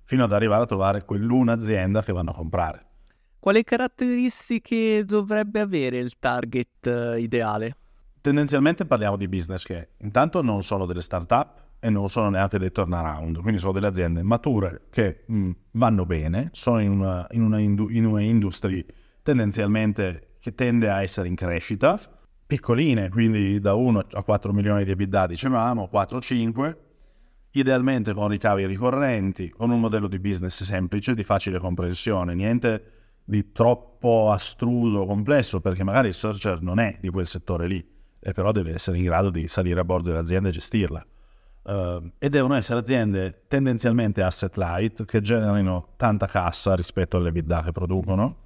fino 0.03 0.23
ad 0.23 0.31
arrivare 0.31 0.63
a 0.63 0.67
trovare 0.67 1.05
quell'una 1.05 1.53
azienda 1.53 2.01
che 2.01 2.13
vanno 2.13 2.31
a 2.31 2.35
comprare. 2.35 2.85
Quali 3.39 3.63
caratteristiche 3.63 5.03
dovrebbe 5.03 5.59
avere 5.59 5.97
il 5.97 6.17
target 6.19 6.85
uh, 6.85 7.17
ideale? 7.17 7.75
Tendenzialmente 8.21 8.85
parliamo 8.85 9.17
di 9.17 9.27
business 9.27 9.63
che 9.63 9.89
intanto 9.97 10.43
non 10.43 10.61
sono 10.61 10.85
delle 10.85 11.01
start-up 11.01 11.69
e 11.83 11.89
non 11.89 12.07
sono 12.09 12.29
neanche 12.29 12.59
dei 12.59 12.71
turnaround, 12.71 13.39
quindi 13.41 13.59
sono 13.59 13.71
delle 13.71 13.87
aziende 13.87 14.21
mature 14.21 14.83
che 14.91 15.23
mh, 15.25 15.35
mm, 15.35 15.51
vanno 15.71 16.05
bene, 16.05 16.49
sono 16.53 16.79
in 16.79 16.91
una, 16.91 17.25
in 17.31 17.41
una, 17.41 17.57
indu- 17.57 17.91
in 17.91 18.05
una 18.05 18.21
industry 18.21 18.85
tendenzialmente 19.23 20.35
che 20.39 20.53
tende 20.53 20.89
a 20.89 21.01
essere 21.01 21.27
in 21.27 21.35
crescita, 21.35 21.99
piccoline, 22.45 23.09
quindi 23.09 23.59
da 23.59 23.73
1 23.73 24.05
a 24.11 24.23
4 24.23 24.53
milioni 24.53 24.83
di 24.83 24.91
EBITDA 24.91 25.25
dicevamo, 25.25 25.89
4-5, 25.91 26.75
idealmente 27.51 28.13
con 28.13 28.27
ricavi 28.27 28.65
ricorrenti, 28.67 29.49
con 29.49 29.71
un 29.71 29.79
modello 29.79 30.07
di 30.07 30.19
business 30.19 30.61
semplice, 30.63 31.15
di 31.15 31.23
facile 31.23 31.57
comprensione, 31.57 32.35
niente 32.35 32.83
di 33.23 33.51
troppo 33.51 34.29
astruso, 34.31 35.05
complesso, 35.05 35.61
perché 35.61 35.83
magari 35.83 36.09
il 36.09 36.13
searcher 36.13 36.61
non 36.61 36.79
è 36.79 36.97
di 36.99 37.09
quel 37.09 37.25
settore 37.25 37.67
lì, 37.67 37.85
e 38.19 38.33
però 38.33 38.51
deve 38.51 38.73
essere 38.73 38.97
in 38.97 39.05
grado 39.05 39.29
di 39.29 39.47
salire 39.47 39.79
a 39.79 39.83
bordo 39.83 40.09
dell'azienda 40.09 40.49
e 40.49 40.51
gestirla. 40.51 41.05
Uh, 41.63 42.11
e 42.17 42.29
devono 42.29 42.55
essere 42.55 42.79
aziende 42.79 43.43
tendenzialmente 43.47 44.23
asset 44.23 44.57
light, 44.57 45.05
che 45.05 45.21
generino 45.21 45.93
tanta 45.95 46.25
cassa 46.25 46.75
rispetto 46.75 47.17
alle 47.17 47.29
EBITDA 47.29 47.61
che 47.61 47.71
producono 47.71 48.37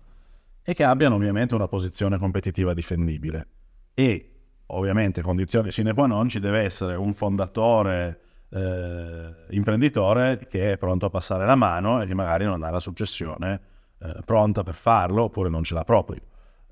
e 0.62 0.74
che 0.74 0.84
abbiano 0.84 1.16
ovviamente 1.16 1.56
una 1.56 1.68
posizione 1.68 2.18
competitiva 2.18 2.74
difendibile 2.74 3.48
e 3.94 4.32
ovviamente 4.68 5.22
condizioni 5.22 5.72
sine 5.72 5.94
qua 5.94 6.08
non 6.08 6.28
ci 6.28 6.40
deve 6.40 6.62
essere 6.62 6.96
un 6.96 7.14
fondatore 7.14 8.20
eh, 8.50 9.34
imprenditore 9.50 10.46
che 10.50 10.74
è 10.74 10.78
pronto 10.78 11.06
a 11.06 11.10
passare 11.10 11.46
la 11.46 11.56
mano 11.56 12.02
e 12.02 12.06
che 12.06 12.14
magari 12.14 12.46
non 12.46 12.64
ha 12.64 12.70
la 12.70 12.80
successione 12.80 13.62
eh, 14.00 14.22
pronta 14.26 14.64
per 14.64 14.76
farlo 14.76 15.24
oppure 15.24 15.50
non 15.50 15.64
ce 15.64 15.74
l'ha 15.74 15.84
proprio. 15.84 16.22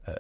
Eh, 0.06 0.14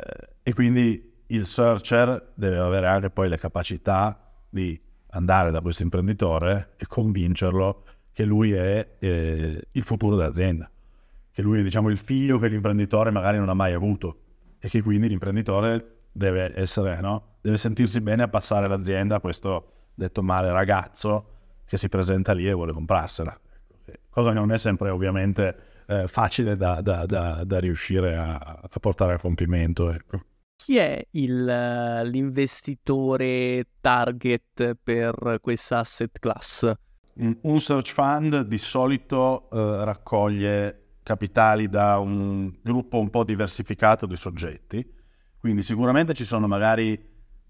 e 0.43 0.53
quindi 0.53 1.21
il 1.27 1.45
searcher 1.45 2.31
deve 2.35 2.57
avere 2.59 2.87
anche 2.87 3.09
poi 3.09 3.27
le 3.27 3.37
capacità 3.37 4.31
di 4.49 4.79
andare 5.13 5.51
da 5.51 5.61
questo 5.61 5.83
imprenditore 5.83 6.73
e 6.77 6.85
convincerlo 6.87 7.83
che 8.11 8.25
lui 8.25 8.51
è 8.51 8.95
eh, 8.99 9.61
il 9.71 9.83
futuro 9.83 10.15
dell'azienda, 10.15 10.69
che 11.31 11.41
lui 11.41 11.59
è 11.59 11.63
diciamo 11.63 11.89
il 11.89 11.97
figlio 11.97 12.37
che 12.37 12.47
l'imprenditore 12.47 13.11
magari 13.11 13.37
non 13.37 13.49
ha 13.49 13.53
mai 13.53 13.73
avuto 13.73 14.17
e 14.59 14.69
che 14.69 14.81
quindi 14.81 15.07
l'imprenditore 15.07 16.01
deve 16.11 16.53
essere, 16.55 17.01
no? 17.01 17.37
Deve 17.41 17.57
sentirsi 17.57 17.99
bene 18.01 18.23
a 18.23 18.27
passare 18.27 18.67
l'azienda 18.67 19.15
a 19.15 19.19
questo, 19.19 19.71
detto 19.93 20.21
male, 20.21 20.51
ragazzo 20.51 21.29
che 21.65 21.77
si 21.77 21.89
presenta 21.89 22.33
lì 22.33 22.47
e 22.47 22.53
vuole 22.53 22.71
comprarsela. 22.71 23.37
Cosa 24.09 24.31
che 24.31 24.37
non 24.37 24.51
è 24.51 24.57
sempre 24.57 24.89
ovviamente 24.89 25.71
eh, 25.87 26.07
facile 26.07 26.55
da, 26.55 26.81
da, 26.81 27.05
da, 27.05 27.43
da 27.43 27.59
riuscire 27.59 28.15
a, 28.15 28.35
a, 28.35 28.79
portare 28.79 29.13
a 29.13 29.17
compimento. 29.19 29.91
Ecco. 29.91 30.21
Chi 30.55 30.77
è 30.77 31.05
il, 31.11 31.43
l'investitore 32.05 33.65
target 33.81 34.77
per 34.81 35.39
questa 35.41 35.79
asset 35.79 36.17
class? 36.19 36.71
Un 37.15 37.59
search 37.59 37.91
fund 37.91 38.41
di 38.41 38.57
solito 38.57 39.49
eh, 39.51 39.85
raccoglie 39.85 40.97
capitali 41.03 41.67
da 41.67 41.99
un 41.99 42.51
gruppo 42.61 42.99
un 42.99 43.09
po' 43.09 43.23
diversificato 43.23 44.05
di 44.05 44.15
soggetti 44.15 45.01
quindi 45.43 45.61
sicuramente 45.61 46.13
ci 46.13 46.23
sono 46.23 46.47
magari 46.47 46.97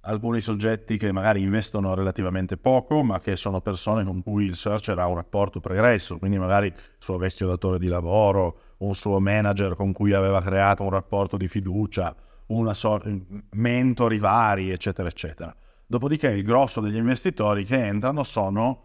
alcuni 0.01 0.41
soggetti 0.41 0.97
che 0.97 1.11
magari 1.11 1.43
investono 1.43 1.93
relativamente 1.93 2.57
poco, 2.57 3.03
ma 3.03 3.19
che 3.19 3.35
sono 3.35 3.61
persone 3.61 4.03
con 4.03 4.23
cui 4.23 4.45
il 4.45 4.55
searcher 4.55 4.97
ha 4.97 5.05
un 5.05 5.13
rapporto 5.13 5.59
pregresso, 5.59 6.17
quindi 6.17 6.39
magari 6.39 6.65
il 6.69 6.73
suo 6.97 7.17
vecchio 7.17 7.45
datore 7.45 7.77
di 7.77 7.85
lavoro, 7.85 8.57
un 8.77 8.95
suo 8.95 9.19
manager 9.19 9.75
con 9.75 9.91
cui 9.91 10.11
aveva 10.11 10.41
creato 10.41 10.81
un 10.81 10.89
rapporto 10.89 11.37
di 11.37 11.47
fiducia, 11.47 12.15
una 12.57 12.73
sorta 12.73 13.09
mentori 13.51 14.19
vari, 14.19 14.71
eccetera, 14.71 15.07
eccetera. 15.07 15.55
Dopodiché 15.85 16.29
il 16.29 16.43
grosso 16.43 16.81
degli 16.81 16.95
investitori 16.95 17.65
che 17.65 17.85
entrano 17.85 18.23
sono 18.23 18.81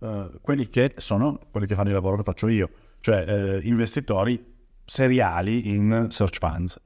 eh, 0.00 0.30
quelli 0.40 0.68
che 0.68 0.94
sono 0.96 1.38
quelli 1.50 1.66
che 1.66 1.74
fanno 1.74 1.88
il 1.88 1.94
lavoro 1.94 2.16
che 2.16 2.22
faccio 2.22 2.48
io, 2.48 2.70
cioè 3.00 3.24
eh, 3.28 3.60
investitori 3.64 4.56
seriali 4.84 5.68
in 5.68 6.06
search 6.10 6.38
funds. 6.38 6.80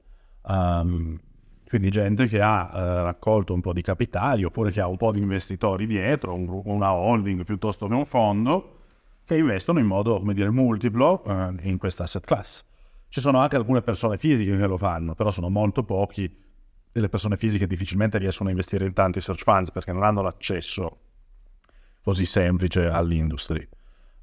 Um, 0.45 1.19
quindi 1.67 1.89
gente 1.89 2.27
che 2.27 2.39
ha 2.39 2.69
eh, 2.71 3.01
raccolto 3.01 3.53
un 3.53 3.61
po' 3.61 3.73
di 3.73 3.81
capitali 3.81 4.43
oppure 4.43 4.69
che 4.69 4.79
ha 4.79 4.87
un 4.87 4.97
po' 4.97 5.11
di 5.11 5.19
investitori 5.19 5.87
dietro, 5.87 6.33
un, 6.35 6.61
una 6.65 6.93
holding 6.93 7.43
piuttosto 7.43 7.87
che 7.87 7.93
un 7.95 8.05
fondo, 8.05 8.77
che 9.25 9.37
investono 9.37 9.79
in 9.79 9.87
modo, 9.87 10.19
come 10.19 10.35
dire, 10.35 10.51
multiplo 10.51 11.23
eh, 11.23 11.55
in 11.61 11.77
questa 11.79 12.03
asset 12.03 12.23
class. 12.23 12.63
Ci 13.13 13.21
sono 13.21 13.37
anche 13.37 13.57
alcune 13.57 13.83
persone 13.83 14.17
fisiche 14.17 14.57
che 14.57 14.65
lo 14.65 14.79
fanno, 14.79 15.13
però 15.13 15.29
sono 15.29 15.47
molto 15.47 15.83
pochi 15.83 16.35
delle 16.91 17.09
persone 17.09 17.37
fisiche 17.37 17.67
difficilmente 17.67 18.17
riescono 18.17 18.49
a 18.49 18.51
investire 18.53 18.87
in 18.87 18.93
tanti 18.93 19.21
search 19.21 19.43
funds 19.43 19.69
perché 19.69 19.91
non 19.91 20.01
hanno 20.01 20.23
l'accesso 20.23 20.97
così 22.01 22.25
semplice 22.25 22.87
all'industria. 22.87 23.67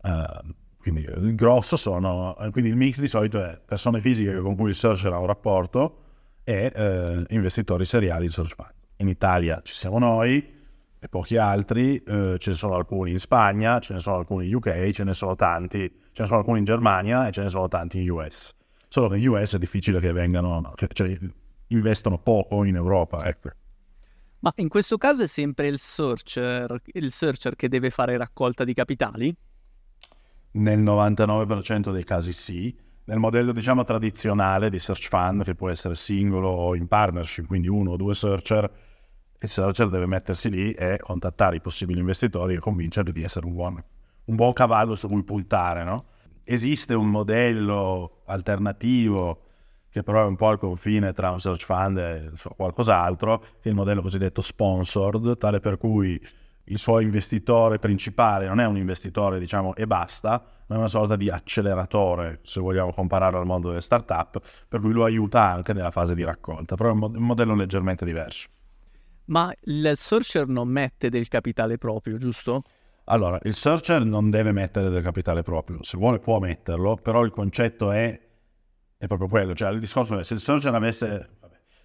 Uh, 0.03 0.53
quindi 0.77 1.03
il 1.03 1.37
grosso 1.37 1.77
sono, 1.77 2.35
quindi 2.51 2.71
il 2.71 2.75
mix 2.75 2.99
di 2.99 3.07
solito 3.07 3.41
è 3.41 3.61
persone 3.65 4.01
fisiche 4.01 4.35
con 4.41 4.57
cui 4.57 4.71
il 4.71 4.75
searcher 4.75 5.13
ha 5.13 5.21
un 5.21 5.27
rapporto, 5.27 5.99
e 6.43 6.73
eh, 6.75 7.25
investitori 7.29 7.85
seriali 7.85 8.25
in 8.25 8.33
search 8.33 8.57
fund. 8.57 8.75
In 8.97 9.07
Italia 9.07 9.61
ci 9.63 9.73
siamo 9.73 10.01
noi 10.01 10.45
e 10.99 11.09
pochi 11.09 11.37
altri, 11.37 12.03
eh, 12.03 12.39
ce 12.39 12.51
ne 12.51 12.57
sono 12.57 12.75
alcuni 12.75 13.13
in 13.13 13.21
Spagna, 13.21 13.79
ce 13.79 13.93
ne 13.93 14.01
sono 14.01 14.17
alcuni 14.17 14.49
in 14.49 14.55
UK, 14.57 14.91
ce 14.91 15.05
ne 15.05 15.15
sono 15.15 15.37
tanti, 15.37 15.89
ce 16.11 16.23
ne 16.23 16.27
sono 16.27 16.41
alcuni 16.41 16.59
in 16.59 16.65
Germania 16.65 17.29
e 17.29 17.31
ce 17.31 17.45
ne 17.45 17.51
sono 17.51 17.69
tanti 17.69 18.03
in 18.03 18.11
US. 18.11 18.59
Solo 18.93 19.09
che 19.09 19.19
in 19.19 19.29
US 19.29 19.55
è 19.55 19.59
difficile 19.59 20.01
che 20.01 20.11
vengano, 20.11 20.75
cioè 20.93 21.17
investono 21.69 22.19
poco 22.19 22.65
in 22.65 22.75
Europa, 22.75 23.25
ecco. 23.25 23.51
Ma 24.41 24.53
in 24.57 24.69
questo 24.69 24.97
caso 24.97 25.23
è 25.23 25.29
sempre 25.29 25.69
il 25.69 25.79
searcher, 25.79 26.83
il 26.87 27.13
searcher 27.13 27.55
che 27.55 27.69
deve 27.69 27.91
fare 27.91 28.17
raccolta 28.17 28.65
di 28.65 28.75
capitali? 28.75 29.33
Nel 30.53 30.81
99% 30.81 31.93
dei 31.93 32.03
casi 32.03 32.33
sì 32.33 32.77
nel 33.05 33.19
modello 33.19 33.53
diciamo 33.53 33.85
tradizionale 33.85 34.71
di 34.71 34.81
search 34.81 35.07
fund 35.09 35.45
che 35.45 35.55
può 35.55 35.71
essere 35.71 35.95
singolo 35.95 36.49
o 36.49 36.75
in 36.75 36.89
partnership, 36.89 37.47
quindi 37.47 37.69
uno 37.69 37.93
o 37.93 37.97
due 37.97 38.15
searcher, 38.15 38.69
il 39.39 39.49
searcher 39.49 39.89
deve 39.89 40.07
mettersi 40.07 40.51
lì 40.51 40.73
e 40.73 40.99
contattare 41.01 41.57
i 41.57 41.61
possibili 41.61 42.01
investitori 42.01 42.55
e 42.55 42.59
convincerli 42.59 43.13
di 43.13 43.23
essere 43.23 43.47
un 43.47 43.55
buon, 43.55 43.85
un 44.25 44.35
buon 44.35 44.53
cavallo 44.53 44.97
su 44.97 45.07
cui 45.07 45.23
puntare. 45.23 45.85
No? 45.85 46.05
Esiste 46.45 46.95
un 46.95 47.09
modello 47.09 48.23
alternativo 48.27 49.43
che 49.91 50.05
però 50.05 50.23
è 50.23 50.27
un 50.27 50.37
po' 50.37 50.49
al 50.49 50.59
confine 50.59 51.13
tra 51.13 51.31
un 51.31 51.41
search 51.41 51.65
fund 51.65 51.99
e 51.99 52.31
qualcos'altro, 52.57 53.39
che 53.39 53.47
è 53.63 53.69
il 53.69 53.75
modello 53.75 54.03
cosiddetto 54.03 54.41
sponsored, 54.41 55.37
tale 55.37 55.59
per 55.59 55.79
cui 55.79 56.21
il 56.65 56.79
suo 56.79 57.01
investitore 57.01 57.81
principale 57.81 58.47
non 58.47 58.61
è 58.61 58.67
un 58.67 58.77
investitore, 58.77 59.41
diciamo, 59.41 59.75
e 59.75 59.89
basta, 59.89 60.43
ma 60.67 60.77
è 60.77 60.79
una 60.79 60.87
sorta 60.87 61.17
di 61.17 61.29
acceleratore, 61.29 62.39
se 62.45 62.61
vogliamo 62.61 62.93
compararlo 62.93 63.41
al 63.41 63.47
mondo 63.47 63.71
delle 63.71 63.81
start-up, 63.81 64.41
per 64.69 64.81
cui 64.81 64.93
lo 64.93 65.05
aiuta 65.05 65.51
anche 65.51 65.73
nella 65.73 65.91
fase 65.91 66.15
di 66.15 66.23
raccolta, 66.23 66.77
però 66.77 66.91
è 66.91 66.93
un, 66.93 67.11
modello 67.17 67.57
leggermente 67.57 68.05
diverso. 68.05 68.49
Ma 69.25 69.53
il 69.63 69.93
searcher 69.97 70.47
non 70.47 70.69
mette 70.69 71.09
del 71.09 71.27
capitale 71.27 71.79
proprio, 71.79 72.17
giusto? 72.17 72.63
Allora, 73.11 73.39
il 73.43 73.55
searcher 73.55 74.05
non 74.05 74.31
deve 74.31 74.53
mettere 74.53 74.89
del 74.89 75.03
capitale 75.03 75.43
proprio, 75.43 75.83
se 75.83 75.99
vuole 75.99 76.21
può 76.21 76.39
metterlo, 76.39 76.95
però 76.97 77.25
il 77.25 77.33
concetto 77.33 77.91
è, 77.91 78.21
è 78.97 79.07
proprio 79.07 79.29
quello, 79.29 79.53
cioè 79.53 79.71
il 79.71 79.81
discorso 79.81 80.19
è 80.19 80.23
se 80.23 80.35
il 80.35 80.41
searcher 80.41 80.75
avesse 80.75 81.39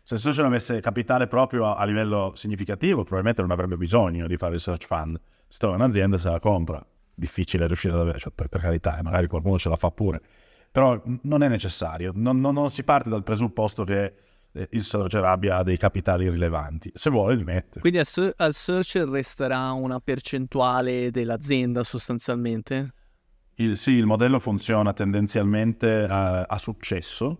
se 0.05 0.13
il 0.13 0.19
social 0.19 0.45
avesse 0.45 0.81
capitale 0.81 1.25
proprio 1.25 1.65
a, 1.65 1.77
a, 1.77 1.83
livello 1.83 2.33
significativo, 2.35 3.01
probabilmente 3.01 3.41
non 3.41 3.49
avrebbe 3.49 3.75
bisogno 3.75 4.27
di 4.27 4.37
fare 4.37 4.53
il 4.53 4.59
search 4.59 4.85
fund. 4.85 5.19
Se 5.47 5.57
trova 5.57 5.73
un'azienda 5.73 6.19
se 6.19 6.29
la 6.29 6.39
compra. 6.39 6.85
Difficile 7.15 7.65
riuscire 7.65 7.95
ad 7.95 8.01
avere, 8.01 8.19
cioè, 8.19 8.31
per, 8.31 8.47
per, 8.47 8.61
carità, 8.61 8.99
eh, 8.99 9.01
magari 9.01 9.25
qualcuno 9.25 9.57
ce 9.57 9.67
la 9.67 9.77
fa 9.77 9.89
pure. 9.89 10.21
Però 10.69 11.01
non 11.23 11.41
è 11.41 11.47
necessario, 11.47 12.11
non, 12.13 12.39
non, 12.39 12.53
non 12.53 12.69
si 12.69 12.83
parte 12.83 13.09
dal 13.09 13.23
presupposto 13.23 13.83
che 13.83 14.13
il 14.69 14.83
searcher 14.83 15.23
abbia 15.23 15.63
dei 15.63 15.77
capitali 15.77 16.29
rilevanti. 16.29 16.91
Se 16.93 17.09
vuole 17.09 17.35
li 17.35 17.43
mette. 17.43 17.79
Quindi 17.79 17.99
al, 17.99 18.33
al 18.37 18.53
searcher 18.53 19.07
resterà 19.07 19.71
una 19.71 19.99
percentuale 19.99 21.11
dell'azienda 21.11 21.83
sostanzialmente? 21.83 22.93
Il, 23.55 23.77
sì, 23.77 23.91
il 23.91 24.05
modello 24.05 24.39
funziona 24.39 24.93
tendenzialmente 24.93 26.03
a, 26.03 26.41
a 26.41 26.57
successo, 26.57 27.39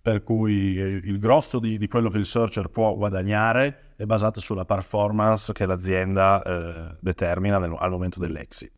per 0.00 0.22
cui 0.22 0.74
il 0.74 1.18
grosso 1.18 1.58
di, 1.58 1.76
di, 1.76 1.86
quello 1.86 2.08
che 2.08 2.18
il 2.18 2.24
searcher 2.24 2.68
può 2.68 2.94
guadagnare 2.94 3.92
è 3.96 4.04
basato 4.06 4.40
sulla 4.40 4.64
performance 4.64 5.52
che 5.52 5.66
l'azienda 5.66 6.42
eh, 6.42 6.96
determina 7.00 7.58
nel, 7.58 7.74
al 7.78 7.90
momento 7.90 8.18
dell'exit. 8.18 8.72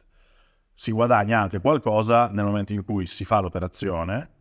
Si 0.74 0.90
guadagna 0.90 1.40
anche 1.40 1.60
qualcosa 1.60 2.28
nel 2.32 2.44
momento 2.44 2.72
in 2.72 2.84
cui 2.84 3.06
si 3.06 3.24
fa 3.24 3.38
l'operazione 3.38 4.31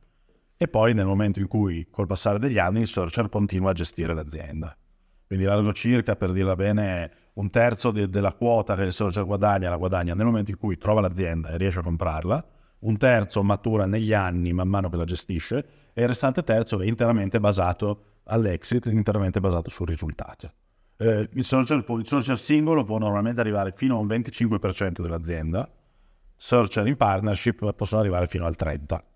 e 0.61 0.67
poi 0.67 0.93
nel 0.93 1.07
momento 1.07 1.39
in 1.39 1.47
cui 1.47 1.87
col 1.89 2.05
passare 2.05 2.37
degli 2.37 2.59
anni 2.59 2.81
il 2.81 2.87
searcher 2.87 3.29
continua 3.29 3.71
a 3.71 3.73
gestire 3.73 4.13
l'azienda. 4.13 4.77
Quindi 5.25 5.43
largo 5.43 5.73
circa, 5.73 6.15
per 6.15 6.31
dirla 6.31 6.55
bene, 6.55 7.11
un 7.33 7.49
terzo 7.49 7.89
de- 7.89 8.07
della 8.07 8.33
quota 8.33 8.75
che 8.75 8.83
il 8.83 8.93
searcher 8.93 9.25
guadagna 9.25 9.71
la 9.71 9.77
guadagna 9.77 10.13
nel 10.13 10.27
momento 10.27 10.51
in 10.51 10.57
cui 10.57 10.77
trova 10.77 11.01
l'azienda 11.01 11.49
e 11.49 11.57
riesce 11.57 11.79
a 11.79 11.81
comprarla, 11.81 12.45
un 12.81 12.95
terzo 12.97 13.41
matura 13.41 13.87
negli 13.87 14.13
anni 14.13 14.53
man 14.53 14.67
mano 14.67 14.91
che 14.91 14.97
la 14.97 15.03
gestisce 15.03 15.65
e 15.93 16.01
il 16.03 16.07
restante 16.07 16.43
terzo 16.43 16.79
è 16.79 16.85
interamente 16.85 17.39
basato 17.39 18.19
all'exit, 18.25 18.85
interamente 18.85 19.39
basato 19.39 19.71
sul 19.71 19.87
risultato. 19.87 20.53
Eh, 20.95 21.27
il, 21.33 21.43
searcher, 21.43 21.83
il 21.87 22.05
searcher 22.05 22.37
singolo 22.37 22.83
può 22.83 22.99
normalmente 22.99 23.41
arrivare 23.41 23.73
fino 23.75 23.95
a 23.95 23.99
un 23.99 24.05
25% 24.05 25.01
dell'azienda, 25.01 25.67
searcher 26.35 26.85
in 26.85 26.97
partnership 26.97 27.73
possono 27.73 28.01
arrivare 28.01 28.27
fino 28.27 28.45
al 28.45 28.55
30%. 28.55 29.09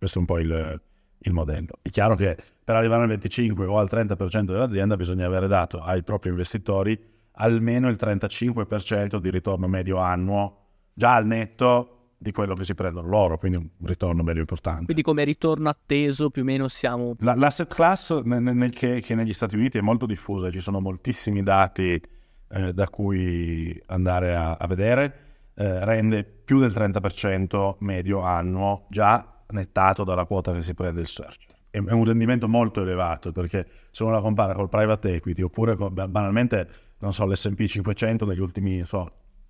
Questo 0.00 0.16
è 0.16 0.20
un 0.22 0.26
po' 0.26 0.38
il, 0.38 0.80
il 1.18 1.32
modello. 1.34 1.74
È 1.82 1.90
chiaro 1.90 2.14
che 2.14 2.34
per 2.64 2.74
arrivare 2.74 3.02
al 3.02 3.08
25 3.08 3.66
o 3.66 3.76
al 3.76 3.86
30% 3.90 4.44
dell'azienda 4.44 4.96
bisogna 4.96 5.26
avere 5.26 5.46
dato 5.46 5.82
ai 5.82 6.02
propri 6.02 6.30
investitori 6.30 6.98
almeno 7.32 7.90
il 7.90 7.98
35% 8.00 9.18
di 9.18 9.30
ritorno 9.30 9.66
medio 9.66 9.98
annuo, 9.98 10.56
già 10.94 11.16
al 11.16 11.26
netto 11.26 12.12
di 12.16 12.32
quello 12.32 12.54
che 12.54 12.64
si 12.64 12.74
prendono 12.74 13.08
loro, 13.08 13.36
quindi 13.36 13.58
un 13.58 13.86
ritorno 13.86 14.22
medio 14.22 14.40
importante. 14.40 14.86
Quindi 14.86 15.02
come 15.02 15.22
ritorno 15.24 15.68
atteso 15.68 16.30
più 16.30 16.40
o 16.40 16.44
meno 16.46 16.66
siamo... 16.68 17.14
La, 17.18 17.34
l'asset 17.34 17.70
class 17.70 18.22
nel, 18.22 18.40
nel 18.42 18.72
che, 18.72 19.02
che, 19.02 19.14
negli 19.14 19.34
Stati 19.34 19.56
Uniti 19.56 19.76
è 19.76 19.82
molto 19.82 20.06
diffusa, 20.06 20.50
ci 20.50 20.60
sono 20.60 20.80
moltissimi 20.80 21.42
dati 21.42 22.00
eh, 22.48 22.72
da 22.72 22.88
cui 22.88 23.78
andare 23.88 24.34
a, 24.34 24.52
a 24.54 24.66
vedere, 24.66 25.14
eh, 25.56 25.84
rende 25.84 26.24
più 26.24 26.58
del 26.58 26.70
30% 26.70 27.76
medio 27.80 28.20
annuo 28.20 28.86
già 28.88 29.29
nettato 29.52 30.04
dalla 30.04 30.24
quota 30.24 30.52
che 30.52 30.62
si 30.62 30.74
prende 30.74 31.00
il 31.00 31.06
search. 31.06 31.46
È 31.70 31.78
un 31.78 32.04
rendimento 32.04 32.48
molto 32.48 32.82
elevato 32.82 33.30
perché 33.30 33.66
se 33.90 34.02
uno 34.02 34.12
la 34.12 34.20
compara 34.20 34.54
col 34.54 34.68
private 34.68 35.14
equity 35.14 35.42
oppure 35.42 35.76
con, 35.76 35.92
banalmente, 35.92 36.68
non 36.98 37.12
so, 37.12 37.26
l'S&P 37.26 37.64
500 37.66 38.26
negli 38.26 38.40
ultimi 38.40 38.84
so, 38.84 39.08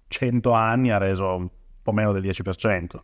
100 0.09 0.53
anni 0.53 0.91
ha 0.91 0.99
reso 0.99 1.35
un 1.35 1.49
po' 1.83 1.93
meno 1.93 2.13
del 2.13 2.23
10% 2.23 2.99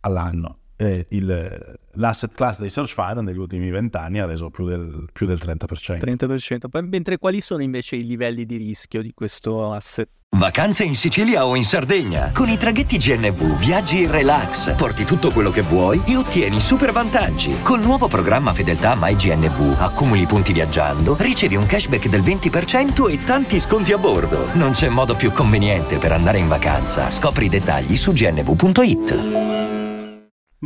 all'anno. 0.00 0.58
Eh, 0.76 1.06
il, 1.10 1.78
l'asset 1.92 2.34
class 2.34 2.60
dei 2.60 2.68
search 2.68 2.92
fund 2.92 3.20
negli 3.20 3.38
ultimi 3.38 3.70
20 3.70 3.96
anni 3.96 4.18
ha 4.18 4.26
reso 4.26 4.50
più 4.50 4.66
del, 4.66 5.06
più 5.12 5.26
del 5.26 5.38
30%. 5.42 5.98
30%. 5.98 6.86
Mentre 6.86 7.18
quali 7.18 7.40
sono 7.40 7.62
invece 7.62 7.96
i 7.96 8.06
livelli 8.06 8.44
di 8.44 8.56
rischio 8.56 9.02
di 9.02 9.12
questo 9.14 9.72
asset? 9.72 10.08
Vacanze 10.36 10.84
in 10.84 10.94
Sicilia 10.94 11.46
o 11.46 11.56
in 11.56 11.64
Sardegna. 11.64 12.30
Con 12.34 12.48
i 12.48 12.58
traghetti 12.58 12.98
GNV 12.98 13.56
viaggi 13.56 14.02
in 14.02 14.10
relax, 14.10 14.74
porti 14.74 15.04
tutto 15.04 15.30
quello 15.30 15.50
che 15.50 15.62
vuoi 15.62 16.02
e 16.04 16.14
ottieni 16.16 16.60
super 16.60 16.92
vantaggi. 16.92 17.62
Col 17.62 17.80
nuovo 17.80 18.06
programma 18.06 18.52
Fedeltà 18.52 18.94
MyGNV 19.00 19.76
accumuli 19.78 20.26
punti 20.26 20.52
viaggiando, 20.52 21.16
ricevi 21.18 21.56
un 21.56 21.64
cashback 21.64 22.08
del 22.08 22.20
20% 22.20 23.10
e 23.10 23.24
tanti 23.24 23.58
sconti 23.58 23.92
a 23.92 23.98
bordo. 23.98 24.50
Non 24.54 24.72
c'è 24.72 24.90
modo 24.90 25.14
più 25.14 25.32
conveniente 25.32 25.96
per 25.96 26.12
andare 26.12 26.36
in 26.36 26.48
vacanza. 26.48 27.10
Scopri 27.10 27.46
i 27.46 27.48
dettagli 27.48 27.96
su 27.96 28.12
gnv.it. 28.12 29.95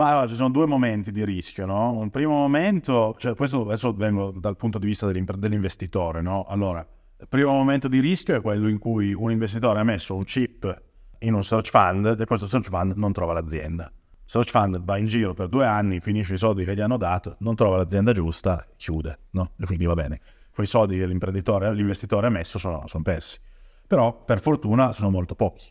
Ma 0.01 0.09
allora 0.09 0.29
ci 0.29 0.35
sono 0.35 0.49
due 0.49 0.65
momenti 0.65 1.13
di 1.13 1.23
rischio, 1.27 1.67
no? 1.67 1.93
Un 1.93 2.09
primo 2.09 2.33
momento, 2.33 3.15
cioè 3.19 3.35
questo 3.35 3.67
adesso 3.67 3.93
vengo 3.93 4.31
dal 4.31 4.57
punto 4.57 4.79
di 4.79 4.87
vista 4.87 5.05
dell'investitore, 5.05 6.23
no? 6.23 6.47
Allora, 6.49 6.81
il 7.19 7.29
primo 7.29 7.53
momento 7.53 7.87
di 7.87 8.01
rischio 8.01 8.35
è 8.35 8.41
quello 8.41 8.69
in 8.69 8.79
cui 8.79 9.13
un 9.13 9.31
investitore 9.31 9.79
ha 9.79 9.85
messo 9.85 10.15
un 10.15 10.25
chip 10.25 10.83
in 11.19 11.35
un 11.35 11.45
search 11.45 11.69
fund 11.69 12.19
e 12.19 12.25
questo 12.25 12.47
search 12.47 12.71
fund 12.71 12.95
non 12.97 13.13
trova 13.13 13.35
l'azienda. 13.35 13.93
Il 13.93 14.23
search 14.25 14.49
fund 14.49 14.83
va 14.83 14.97
in 14.97 15.07
giro 15.07 15.35
per 15.35 15.49
due 15.49 15.67
anni, 15.67 16.01
finisce 16.01 16.33
i 16.33 16.39
soldi 16.39 16.65
che 16.65 16.75
gli 16.75 16.81
hanno 16.81 16.97
dato, 16.97 17.37
non 17.41 17.55
trova 17.55 17.77
l'azienda 17.77 18.15
giusta, 18.15 18.67
chiude, 18.79 19.19
no? 19.33 19.51
E 19.59 19.67
quindi 19.67 19.85
va 19.85 19.93
bene. 19.93 20.19
Quei 20.51 20.67
soldi 20.67 20.97
che 20.97 21.05
l'imprenditore, 21.05 21.75
l'investitore 21.75 22.27
ha 22.27 22.31
messo 22.31 22.59
sono, 22.59 22.87
sono 22.87 23.03
persi. 23.03 23.39
Però 23.87 24.25
per 24.25 24.41
fortuna 24.41 24.95
sono 24.95 25.11
molto 25.11 25.35
pochi. 25.35 25.71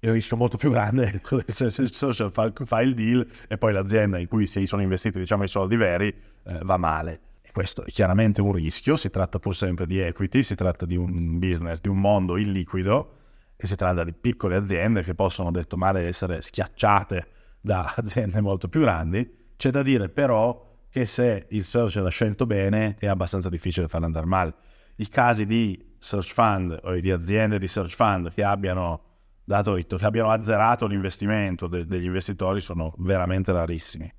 Il 0.00 0.12
rischio 0.12 0.36
molto 0.36 0.56
più 0.56 0.70
grande 0.70 1.20
è 1.46 1.50
se 1.50 1.82
il 1.82 1.92
social 1.92 2.30
fa, 2.32 2.52
fa, 2.64 2.80
il 2.82 2.94
deal 2.94 3.26
e 3.48 3.58
poi 3.58 3.72
l'azienda 3.72 4.18
in 4.18 4.28
cui 4.28 4.46
si 4.46 4.66
sono 4.66 4.82
investiti 4.82 5.18
diciamo, 5.18 5.42
i 5.42 5.48
soldi 5.48 5.76
veri 5.76 6.08
eh, 6.44 6.58
va 6.62 6.76
male 6.76 7.20
questo 7.58 7.84
è 7.84 7.90
chiaramente 7.90 8.40
un 8.40 8.52
rischio, 8.52 8.94
si 8.94 9.10
tratta 9.10 9.40
pur 9.40 9.52
sempre 9.52 9.84
di 9.84 9.98
equity, 9.98 10.44
si 10.44 10.54
tratta 10.54 10.86
di 10.86 10.94
un 10.94 11.40
business, 11.40 11.80
di 11.80 11.88
un 11.88 11.98
mondo 11.98 12.36
illiquido 12.36 13.14
e 13.56 13.66
si 13.66 13.74
tratta 13.74 14.04
di 14.04 14.12
piccole 14.12 14.54
aziende 14.54 15.02
che 15.02 15.16
possono, 15.16 15.50
detto 15.50 15.76
male, 15.76 16.06
essere 16.06 16.40
schiacciate 16.40 17.26
da 17.60 17.94
aziende 17.98 18.40
molto 18.40 18.68
più 18.68 18.82
grandi. 18.82 19.28
C'è 19.56 19.70
da 19.70 19.82
dire 19.82 20.08
però 20.08 20.66
che 20.88 21.04
se 21.04 21.46
il 21.48 21.64
search 21.64 21.96
l'ha 21.96 22.10
scelto 22.10 22.46
bene 22.46 22.94
è 22.96 23.08
abbastanza 23.08 23.48
difficile 23.48 23.88
farlo 23.88 24.06
andare 24.06 24.26
male. 24.26 24.54
I 24.94 25.08
casi 25.08 25.44
di 25.44 25.96
search 25.98 26.32
fund 26.32 26.78
o 26.80 26.94
di 26.94 27.10
aziende 27.10 27.58
di 27.58 27.66
search 27.66 27.96
fund 27.96 28.32
che 28.32 28.44
abbiano, 28.44 29.02
dato, 29.48 29.74
che 29.74 30.04
abbiano 30.04 30.30
azzerato 30.30 30.86
l'investimento 30.86 31.66
de- 31.66 31.86
degli 31.86 32.04
investitori 32.04 32.60
sono 32.60 32.92
veramente 32.98 33.50
rarissimi. 33.52 34.12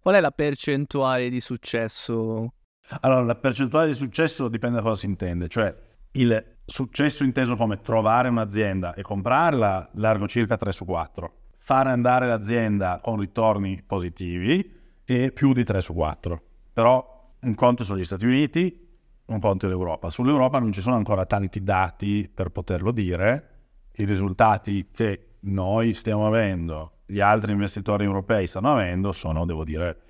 Qual 0.00 0.14
è 0.14 0.20
la 0.20 0.32
percentuale 0.32 1.30
di 1.30 1.40
successo 1.40 2.52
allora, 3.00 3.22
la 3.22 3.36
percentuale 3.36 3.86
di 3.86 3.94
successo 3.94 4.48
dipende 4.48 4.76
da 4.76 4.82
cosa 4.82 5.00
si 5.00 5.06
intende, 5.06 5.48
cioè 5.48 5.74
il 6.12 6.56
successo 6.64 7.24
inteso 7.24 7.56
come 7.56 7.80
trovare 7.80 8.28
un'azienda 8.28 8.92
e 8.94 9.02
comprarla, 9.02 9.90
largo 9.94 10.28
circa 10.28 10.56
3 10.56 10.72
su 10.72 10.84
4. 10.84 11.32
Fare 11.58 11.90
andare 11.90 12.26
l'azienda 12.26 13.00
con 13.02 13.18
ritorni 13.18 13.82
positivi 13.86 14.80
e 15.04 15.32
più 15.32 15.52
di 15.52 15.64
3 15.64 15.80
su 15.80 15.94
4. 15.94 16.42
Però 16.72 17.30
un 17.40 17.54
conto 17.54 17.84
sono 17.84 17.98
gli 17.98 18.04
Stati 18.04 18.26
Uniti, 18.26 18.88
un 19.26 19.40
conto 19.40 19.66
è 19.66 19.68
l'Europa. 19.68 20.10
Sull'Europa 20.10 20.58
non 20.58 20.72
ci 20.72 20.80
sono 20.80 20.96
ancora 20.96 21.24
tanti 21.24 21.62
dati 21.62 22.30
per 22.32 22.50
poterlo 22.50 22.90
dire. 22.90 23.51
I 23.94 24.04
risultati 24.04 24.88
che 24.92 25.26
noi 25.40 25.94
stiamo 25.94 26.26
avendo, 26.26 26.98
gli 27.06 27.20
altri 27.20 27.52
investitori 27.52 28.04
europei 28.04 28.46
stanno 28.46 28.72
avendo, 28.72 29.12
sono, 29.12 29.44
devo 29.44 29.64
dire, 29.64 30.00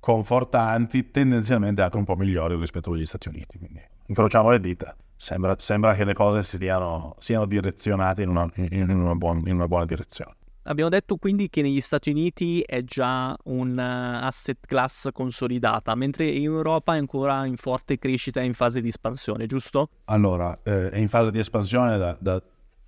confortanti, 0.00 1.10
tendenzialmente 1.10 1.80
anche 1.80 1.96
un 1.96 2.04
po' 2.04 2.16
migliori 2.16 2.56
rispetto 2.56 2.92
agli 2.92 3.06
Stati 3.06 3.28
Uniti. 3.28 3.58
Quindi 3.58 3.80
incrociamo 4.06 4.50
le 4.50 4.60
dita. 4.60 4.94
Sembra, 5.16 5.54
sembra 5.58 5.94
che 5.94 6.04
le 6.04 6.12
cose 6.12 6.42
stiano, 6.42 7.14
siano 7.18 7.46
direzionate 7.46 8.22
in 8.22 8.28
una, 8.28 8.50
in, 8.56 8.90
una 8.90 9.14
buon, 9.14 9.42
in 9.46 9.54
una, 9.54 9.66
buona 9.68 9.86
direzione. 9.86 10.34
Abbiamo 10.64 10.90
detto 10.90 11.16
quindi 11.16 11.48
che 11.48 11.62
negli 11.62 11.80
Stati 11.80 12.10
Uniti 12.10 12.60
è 12.60 12.82
già 12.82 13.34
un 13.44 13.76
uh, 13.78 14.24
asset 14.24 14.58
class 14.66 15.08
consolidata, 15.12 15.94
mentre 15.94 16.26
in 16.26 16.44
Europa 16.44 16.94
è 16.94 16.98
ancora 16.98 17.46
in 17.46 17.56
forte 17.56 17.98
crescita 17.98 18.40
e 18.40 18.44
in 18.44 18.54
fase 18.54 18.82
di 18.82 18.88
espansione, 18.88 19.46
giusto? 19.46 19.88
Allora, 20.04 20.58
eh, 20.62 20.90
è 20.90 20.98
in 20.98 21.08
fase 21.08 21.30
di 21.30 21.38
espansione 21.38 21.96
da, 21.96 22.16
da, 22.20 22.42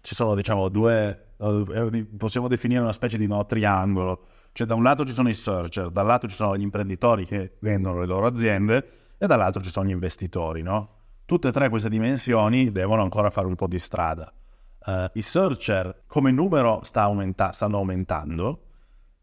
ci 0.07 0.15
sono 0.15 0.37
diciamo 0.37 0.69
due, 0.69 1.33
eh, 1.37 2.07
possiamo 2.17 2.47
definire 2.47 2.81
una 2.81 2.93
specie 2.93 3.19
di 3.19 3.27
no 3.27 3.45
triangolo 3.45 4.25
cioè 4.57 4.67
da 4.67 4.75
un 4.75 4.83
lato 4.83 5.05
ci 5.05 5.13
sono 5.13 5.29
i 5.29 5.35
searcher, 5.35 5.91
dal 5.91 6.07
lato 6.07 6.27
ci 6.29 6.35
sono 6.35 6.57
gli 6.57 6.63
imprenditori 6.63 7.27
che 7.27 7.57
vendono 7.59 8.01
le 8.01 8.07
loro 8.07 8.25
aziende 8.25 8.89
e 9.19 9.27
dall'altro 9.27 9.61
ci 9.61 9.69
sono 9.69 9.87
gli 9.87 9.91
investitori, 9.91 10.63
no? 10.63 10.95
Tutte 11.27 11.49
e 11.49 11.53
tre 11.53 11.69
queste 11.69 11.91
dimensioni 11.91 12.73
devono 12.73 13.03
ancora 13.03 13.29
fare 13.29 13.47
un 13.47 13.55
po' 13.55 13.67
di 13.67 13.79
strada. 13.79 14.33
Uh, 14.87 15.11
I 15.13 15.21
searcher 15.21 16.05
come 16.07 16.31
numero 16.31 16.81
sta 16.85 17.03
aumenta- 17.03 17.53
stanno 17.53 17.77
aumentando, 17.77 18.63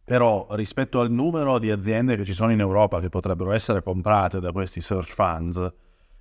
però 0.04 0.46
rispetto 0.52 1.02
al 1.02 1.10
numero 1.10 1.58
di 1.58 1.72
aziende 1.72 2.16
che 2.16 2.26
ci 2.26 2.34
sono 2.34 2.52
in 2.52 2.60
Europa 2.60 3.00
che 3.00 3.10
potrebbero 3.10 3.54
essere 3.54 3.82
comprate 3.82 4.40
da 4.40 4.52
questi 4.52 4.82
search 4.82 5.16
funds, 5.16 5.74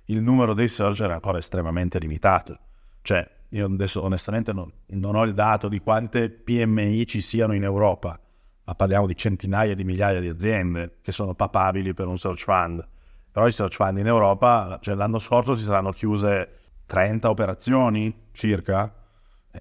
il 0.05 0.23
numero 0.23 0.55
dei 0.55 0.67
searcher 0.67 1.11
è 1.11 1.13
ancora 1.13 1.37
estremamente 1.37 1.99
limitato. 1.99 2.57
Cioè, 3.03 3.29
io 3.53 3.65
adesso 3.65 4.03
onestamente 4.03 4.51
non, 4.51 4.71
non 4.87 5.15
ho 5.15 5.23
il 5.23 5.33
dato 5.33 5.67
di 5.67 5.79
quante 5.79 6.29
PMI 6.29 7.05
ci 7.05 7.21
siano 7.21 7.53
in 7.53 7.63
Europa, 7.63 8.19
ma 8.65 8.75
parliamo 8.75 9.05
di 9.05 9.15
centinaia 9.15 9.75
di 9.75 9.83
migliaia 9.83 10.19
di 10.19 10.27
aziende 10.27 10.97
che 11.01 11.11
sono 11.11 11.35
papabili 11.35 11.93
per 11.93 12.07
un 12.07 12.17
search 12.17 12.43
fund. 12.43 12.87
Però 13.31 13.47
i 13.47 13.51
search 13.51 13.75
fund 13.75 13.99
in 13.99 14.07
Europa, 14.07 14.79
cioè 14.81 14.95
l'anno 14.95 15.19
scorso 15.19 15.55
si 15.55 15.63
saranno 15.63 15.91
chiuse 15.91 16.49
30 16.87 17.29
operazioni 17.29 18.13
circa, 18.31 18.91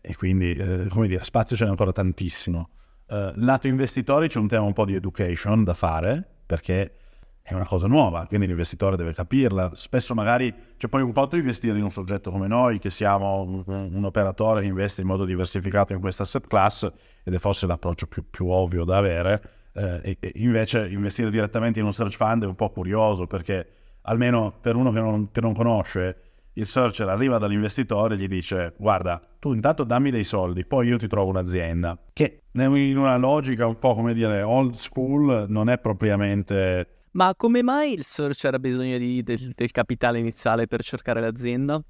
e 0.00 0.16
quindi, 0.16 0.52
eh, 0.54 0.86
come 0.88 1.06
dire, 1.06 1.22
spazio 1.22 1.54
c'è 1.54 1.66
ancora 1.66 1.92
tantissimo. 1.92 2.70
Uh, 3.08 3.30
lato 3.34 3.66
investitori 3.66 4.26
c'è 4.28 4.38
un 4.38 4.48
tema 4.48 4.62
un 4.62 4.72
po' 4.72 4.86
di 4.86 4.94
education 4.94 5.64
da 5.64 5.74
fare, 5.74 6.26
perché 6.46 6.94
è 7.42 7.54
una 7.54 7.66
cosa 7.66 7.88
nuova, 7.88 8.24
quindi 8.26 8.46
l'investitore 8.46 8.96
deve 8.96 9.12
capirla. 9.12 9.72
Spesso 9.74 10.14
magari 10.14 10.54
c'è 10.76 10.88
poi 10.88 11.02
un 11.02 11.12
conto 11.12 11.36
investire 11.36 11.76
in 11.76 11.84
un 11.84 11.90
soggetto 11.90 12.30
come 12.30 12.46
noi, 12.46 12.78
che 12.78 12.88
siamo 12.88 13.42
un, 13.42 13.62
un, 13.66 14.04
operatore 14.04 14.60
che 14.60 14.68
investe 14.68 15.00
in 15.00 15.08
modo 15.08 15.24
diversificato 15.24 15.92
in 15.92 16.00
questa 16.00 16.22
asset 16.22 16.46
class, 16.46 16.90
ed 17.24 17.34
è 17.34 17.38
forse 17.38 17.66
l'approccio 17.66 18.06
più, 18.06 18.28
più 18.30 18.48
ovvio 18.48 18.84
da 18.84 18.96
avere. 18.96 19.42
Eh, 19.74 20.18
invece 20.34 20.88
investire 20.88 21.30
direttamente 21.30 21.80
in 21.80 21.84
un 21.84 21.92
search 21.92 22.16
fund 22.16 22.44
è 22.44 22.46
un 22.46 22.54
po' 22.54 22.70
curioso, 22.70 23.26
perché 23.26 23.66
almeno 24.02 24.54
per 24.60 24.76
uno 24.76 24.92
che 24.92 25.00
non, 25.00 25.30
che 25.32 25.40
non 25.40 25.52
conosce, 25.52 26.16
il 26.54 26.66
searcher 26.66 27.08
arriva 27.08 27.38
dall'investitore 27.38 28.14
e 28.14 28.18
gli 28.18 28.28
dice 28.28 28.74
guarda, 28.76 29.20
tu 29.38 29.54
intanto 29.54 29.84
dammi 29.84 30.10
dei 30.10 30.24
soldi, 30.24 30.64
poi 30.64 30.88
io 30.88 30.98
ti 30.98 31.06
trovo 31.06 31.30
un'azienda, 31.30 31.98
che 32.12 32.42
in 32.52 32.98
una 32.98 33.16
logica 33.16 33.66
un 33.66 33.78
po' 33.78 33.94
come 33.94 34.12
dire 34.12 34.42
old 34.42 34.74
school 34.74 35.46
non 35.48 35.70
è 35.70 35.78
propriamente 35.78 37.01
ma 37.12 37.34
come 37.36 37.62
mai 37.62 37.94
il 37.94 38.04
searcher 38.04 38.54
ha 38.54 38.58
bisogno 38.58 38.98
di, 38.98 39.22
del, 39.22 39.52
del, 39.54 39.70
capitale 39.70 40.18
iniziale 40.18 40.66
per 40.66 40.82
cercare 40.82 41.20
l'azienda? 41.20 41.82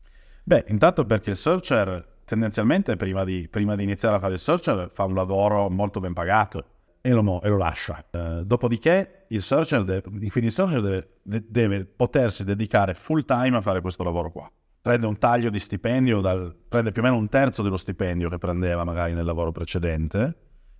Beh, 0.45 0.65
intanto 0.69 1.05
perché 1.05 1.31
il 1.31 1.37
searcher 1.37 2.21
tendenzialmente 2.25 2.97
prima 2.97 3.25
di, 3.25 3.49
prima 3.49 3.77
di 3.77 3.83
iniziare 3.83 4.17
a 4.17 4.19
fare 4.19 4.35
il 4.35 4.39
searcher 4.39 4.91
fa 4.93 5.05
un 5.05 5.15
lavoro 5.15 5.69
molto 5.69 6.01
ben 6.01 6.13
pagato 6.13 6.65
e 7.01 7.11
lo, 7.11 7.43
e 7.43 7.49
lo 7.49 7.57
lascia. 7.57 8.05
Uh, 8.11 8.45
dopodiché 8.45 9.25
il 9.29 9.43
searcher, 9.43 9.85
deve, 9.85 10.03
quindi 10.03 10.47
il 10.47 10.53
searcher 10.53 10.81
deve, 10.81 11.47
deve, 11.49 11.85
potersi 11.85 12.45
dedicare 12.45 12.95
full 12.95 13.25
time 13.25 13.57
a 13.57 13.61
fare 13.61 13.81
questo 13.81 14.03
lavoro 14.03 14.31
qua. 14.31 14.51
Prende 14.81 15.07
un 15.07 15.19
taglio 15.19 15.51
di 15.51 15.61
stipendio, 15.61 16.21
dal, 16.21 16.55
prende 16.69 16.91
più 16.91 17.03
o 17.03 17.05
meno 17.05 17.17
un 17.17 17.29
terzo 17.29 17.63
dello 17.63 17.77
stipendio 17.77 18.29
che 18.29 18.39
prendeva 18.39 18.83
magari 18.83 19.13
nel 19.13 19.25
lavoro 19.25 19.53
precedente, 19.53 20.35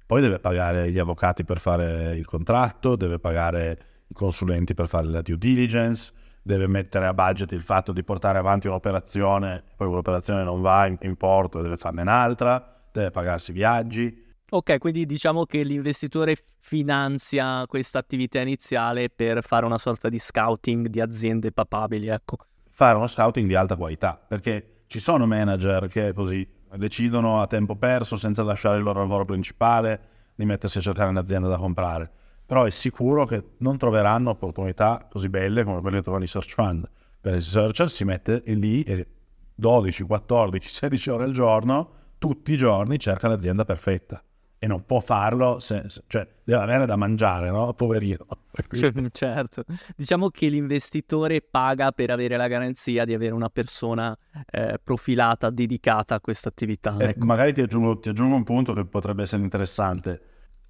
poi 0.07 0.21
deve 0.21 0.41
pagare 0.41 0.91
gli 0.91 0.99
avvocati 0.99 1.45
per 1.45 1.61
fare 1.61 2.17
il 2.17 2.27
contratto, 2.27 2.97
deve 2.97 3.21
pagare 3.21 3.92
i 4.13 4.15
consulenti 4.15 4.75
per 4.75 4.87
fare 4.87 5.07
la 5.07 5.23
due 5.23 5.39
diligence, 5.39 6.13
deve 6.43 6.67
mettere 6.67 7.07
a 7.07 7.15
budget 7.15 7.53
il 7.53 7.63
fatto 7.63 7.93
di 7.93 8.05
portare 8.05 8.39
avanti 8.39 8.67
un'operazione, 8.67 9.65
poi 9.77 9.89
quell'operazione 9.89 10.45
non 10.45 10.61
va 10.61 10.87
in, 10.87 10.97
in 11.01 11.17
porto 11.17 11.59
e 11.59 11.63
deve 11.63 11.77
farne 11.77 12.03
un'altra, 12.03 12.85
deve 12.93 13.11
pagarsi 13.11 13.53
viaggi. 13.53 14.31
Ok, 14.51 14.79
quindi 14.79 15.07
diciamo 15.07 15.47
che 15.47 15.63
l'investitore 15.63 16.37
finanzia 16.61 17.65
questa 17.67 17.99
attività 17.99 18.41
iniziale 18.41 19.09
per 19.09 19.43
fare 19.43 19.65
una 19.65 19.79
sorta 19.79 20.11
di 20.11 20.19
scouting 20.19 20.89
di 20.89 21.01
aziende 21.01 21.53
papabili, 21.53 22.09
ecco. 22.09 22.37
Fare 22.69 22.97
uno 22.97 23.07
scouting 23.07 23.47
di 23.47 23.55
alta 23.55 23.77
qualità, 23.77 24.23
perché 24.29 24.85
ci 24.89 24.99
sono 24.99 25.27
manager 25.27 25.89
che 25.89 26.13
così 26.13 26.47
decidono 26.77 27.41
a 27.41 27.47
tempo 27.47 27.77
perso, 27.77 28.17
senza 28.17 28.43
lasciare 28.43 28.77
il 28.77 28.83
loro 28.83 29.01
lavoro 29.01 29.25
principale, 29.25 30.01
di 30.35 30.45
mettersi 30.45 30.79
a 30.79 30.81
cercare 30.83 31.09
un'azienda 31.09 31.49
da 31.49 31.57
comprare 31.57 32.11
però 32.53 32.65
è 32.65 32.71
sicuro 32.71 33.25
che 33.25 33.43
non 33.61 33.79
troveranno 33.79 34.29
opportunità 34.29 35.09
così 35.11 35.31
belle 35.31 35.65
come 35.65 35.81
quelle 35.81 35.97
che 35.97 36.03
trovano 36.03 36.25
i 36.25 36.27
search 36.27 36.53
fund. 36.53 36.87
Per 37.19 37.33
il 37.33 37.43
searcher 37.43 37.89
si 37.89 38.05
mette 38.05 38.43
lì 38.45 38.83
e 38.83 39.07
12, 39.55 40.03
14, 40.03 40.69
16 40.69 41.09
ore 41.09 41.25
al 41.25 41.33
giorno, 41.33 41.91
tutti 42.19 42.53
i 42.53 42.59
giorni 42.59 42.99
cerca 42.99 43.27
l'azienda 43.27 43.65
perfetta 43.65 44.23
e 44.59 44.67
non 44.67 44.85
può 44.85 45.01
farlo, 45.01 45.61
se, 45.61 45.85
se, 45.87 46.03
cioè 46.09 46.29
deve 46.45 46.63
avere 46.63 46.85
da 46.85 46.97
mangiare, 46.97 47.49
no? 47.49 47.73
Poverino. 47.73 48.27
certo, 49.13 49.65
diciamo 49.97 50.29
che 50.29 50.49
l'investitore 50.49 51.41
paga 51.41 51.91
per 51.93 52.11
avere 52.11 52.37
la 52.37 52.49
garanzia 52.49 53.07
di 53.07 53.15
avere 53.15 53.33
una 53.33 53.49
persona 53.49 54.15
eh, 54.51 54.79
profilata, 54.85 55.49
dedicata 55.49 56.17
a 56.17 56.21
questa 56.21 56.51
attività. 56.51 56.99
Eh, 56.99 57.05
ecco. 57.07 57.25
Magari 57.25 57.55
ti 57.55 57.63
aggiungo, 57.63 57.99
ti 57.99 58.11
aggiungo 58.11 58.37
un 58.37 58.45
punto 58.45 58.75
che 58.75 58.85
potrebbe 58.85 59.23
essere 59.23 59.43
interessante. 59.43 60.21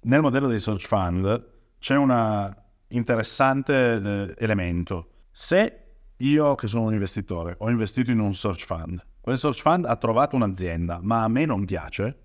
Nel 0.03 0.21
modello 0.21 0.47
dei 0.47 0.61
search 0.61 0.87
fund 0.87 1.51
c'è 1.83 1.97
un 1.97 2.55
interessante 2.87 3.73
eh, 3.73 4.35
elemento. 4.37 5.25
Se 5.33 5.79
io 6.15 6.55
che 6.55 6.69
sono 6.69 6.85
un 6.85 6.93
investitore 6.93 7.55
ho 7.57 7.69
investito 7.69 8.09
in 8.09 8.19
un 8.19 8.33
search 8.33 8.63
fund, 8.63 9.05
quel 9.19 9.37
search 9.37 9.59
fund 9.59 9.83
ha 9.83 9.97
trovato 9.97 10.37
un'azienda, 10.37 10.99
ma 11.01 11.23
a 11.23 11.27
me 11.27 11.43
non 11.43 11.65
piace, 11.65 12.19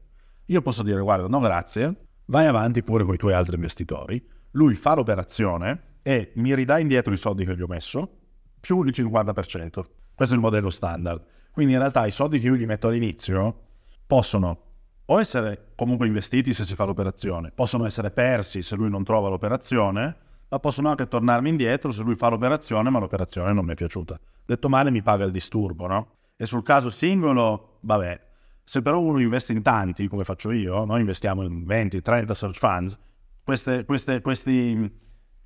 io 0.44 0.62
posso 0.62 0.84
dire 0.84 1.00
guarda, 1.00 1.26
no 1.26 1.40
grazie, 1.40 1.92
vai 2.26 2.46
avanti 2.46 2.84
pure 2.84 3.02
con 3.02 3.14
i 3.14 3.16
tuoi 3.16 3.32
altri 3.32 3.56
investitori, 3.56 4.24
lui 4.52 4.76
fa 4.76 4.94
l'operazione 4.94 5.96
e 6.02 6.30
mi 6.36 6.54
ridà 6.54 6.78
indietro 6.78 7.12
i 7.12 7.16
soldi 7.16 7.44
che 7.44 7.56
gli 7.56 7.62
ho 7.62 7.66
messo, 7.66 8.18
più 8.60 8.80
il 8.84 8.92
50%. 8.94 9.84
Questo 10.14 10.34
è 10.34 10.36
il 10.36 10.42
modello 10.42 10.70
standard. 10.70 11.20
Quindi 11.50 11.72
in 11.72 11.80
realtà 11.80 12.06
i 12.06 12.12
soldi 12.12 12.38
che 12.38 12.46
io 12.46 12.54
gli 12.54 12.64
metto 12.64 12.86
all'inizio 12.86 13.62
possono 14.06 14.67
o 15.10 15.20
essere 15.20 15.72
comunque 15.74 16.06
investiti 16.06 16.52
se 16.52 16.64
si 16.64 16.74
fa 16.74 16.84
l'operazione, 16.84 17.50
possono 17.54 17.86
essere 17.86 18.10
persi 18.10 18.62
se 18.62 18.76
lui 18.76 18.90
non 18.90 19.04
trova 19.04 19.28
l'operazione, 19.28 20.16
ma 20.48 20.58
possono 20.58 20.90
anche 20.90 21.08
tornarmi 21.08 21.48
indietro 21.48 21.90
se 21.90 22.02
lui 22.02 22.14
fa 22.14 22.28
l'operazione 22.28 22.90
ma 22.90 22.98
l'operazione 22.98 23.52
non 23.52 23.64
mi 23.64 23.72
è 23.72 23.74
piaciuta. 23.74 24.18
Detto 24.44 24.68
male 24.68 24.90
mi 24.90 25.02
paga 25.02 25.24
il 25.24 25.30
disturbo, 25.30 25.86
no? 25.86 26.08
E 26.36 26.46
sul 26.46 26.62
caso 26.62 26.90
singolo, 26.90 27.78
vabbè, 27.80 28.20
se 28.64 28.82
però 28.82 29.00
uno 29.00 29.18
investe 29.18 29.52
in 29.52 29.62
tanti, 29.62 30.08
come 30.08 30.24
faccio 30.24 30.50
io, 30.50 30.84
noi 30.84 31.00
investiamo 31.00 31.42
in 31.42 31.64
20, 31.64 32.02
30 32.02 32.34
search 32.34 32.58
funds, 32.58 32.98
queste, 33.42 33.86
queste, 33.86 34.20
questi 34.20 34.90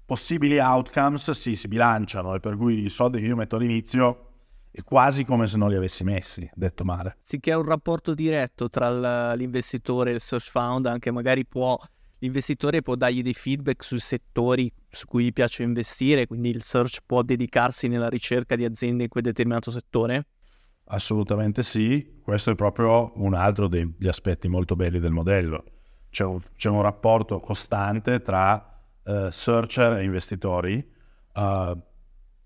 possibili 0.04 0.58
outcomes 0.58 1.30
sì, 1.30 1.54
si 1.54 1.68
bilanciano 1.68 2.34
e 2.34 2.40
per 2.40 2.56
cui 2.56 2.84
i 2.84 2.88
soldi 2.88 3.20
che 3.20 3.26
io 3.26 3.36
metto 3.36 3.56
all'inizio 3.56 4.31
è 4.72 4.82
quasi 4.82 5.24
come 5.24 5.46
se 5.46 5.58
non 5.58 5.68
li 5.68 5.76
avessi 5.76 6.02
messi, 6.02 6.50
detto 6.54 6.82
male. 6.82 7.18
Sì 7.20 7.38
che 7.38 7.50
è 7.50 7.54
un 7.54 7.64
rapporto 7.64 8.14
diretto 8.14 8.70
tra 8.70 9.34
l'investitore 9.34 10.10
e 10.10 10.14
il 10.14 10.20
search 10.20 10.50
fund, 10.50 10.86
anche 10.86 11.10
magari 11.10 11.44
può, 11.44 11.78
l'investitore 12.18 12.80
può 12.80 12.94
dargli 12.94 13.22
dei 13.22 13.34
feedback 13.34 13.84
sui 13.84 14.00
settori 14.00 14.72
su 14.88 15.06
cui 15.06 15.24
gli 15.24 15.32
piace 15.32 15.62
investire, 15.62 16.26
quindi 16.26 16.48
il 16.48 16.62
search 16.62 17.00
può 17.04 17.20
dedicarsi 17.22 17.86
nella 17.86 18.08
ricerca 18.08 18.56
di 18.56 18.64
aziende 18.64 19.04
in 19.04 19.08
quel 19.10 19.22
determinato 19.22 19.70
settore? 19.70 20.26
Assolutamente 20.86 21.62
sì, 21.62 22.20
questo 22.22 22.50
è 22.50 22.54
proprio 22.54 23.12
un 23.16 23.34
altro 23.34 23.68
degli 23.68 24.08
aspetti 24.08 24.48
molto 24.48 24.74
belli 24.74 24.98
del 24.98 25.12
modello. 25.12 25.64
C'è 26.08 26.24
un, 26.24 26.40
c'è 26.56 26.70
un 26.70 26.80
rapporto 26.80 27.40
costante 27.40 28.20
tra 28.20 28.82
uh, 29.04 29.30
searcher 29.30 29.94
e 29.94 30.02
investitori. 30.02 30.90
Uh, 31.34 31.78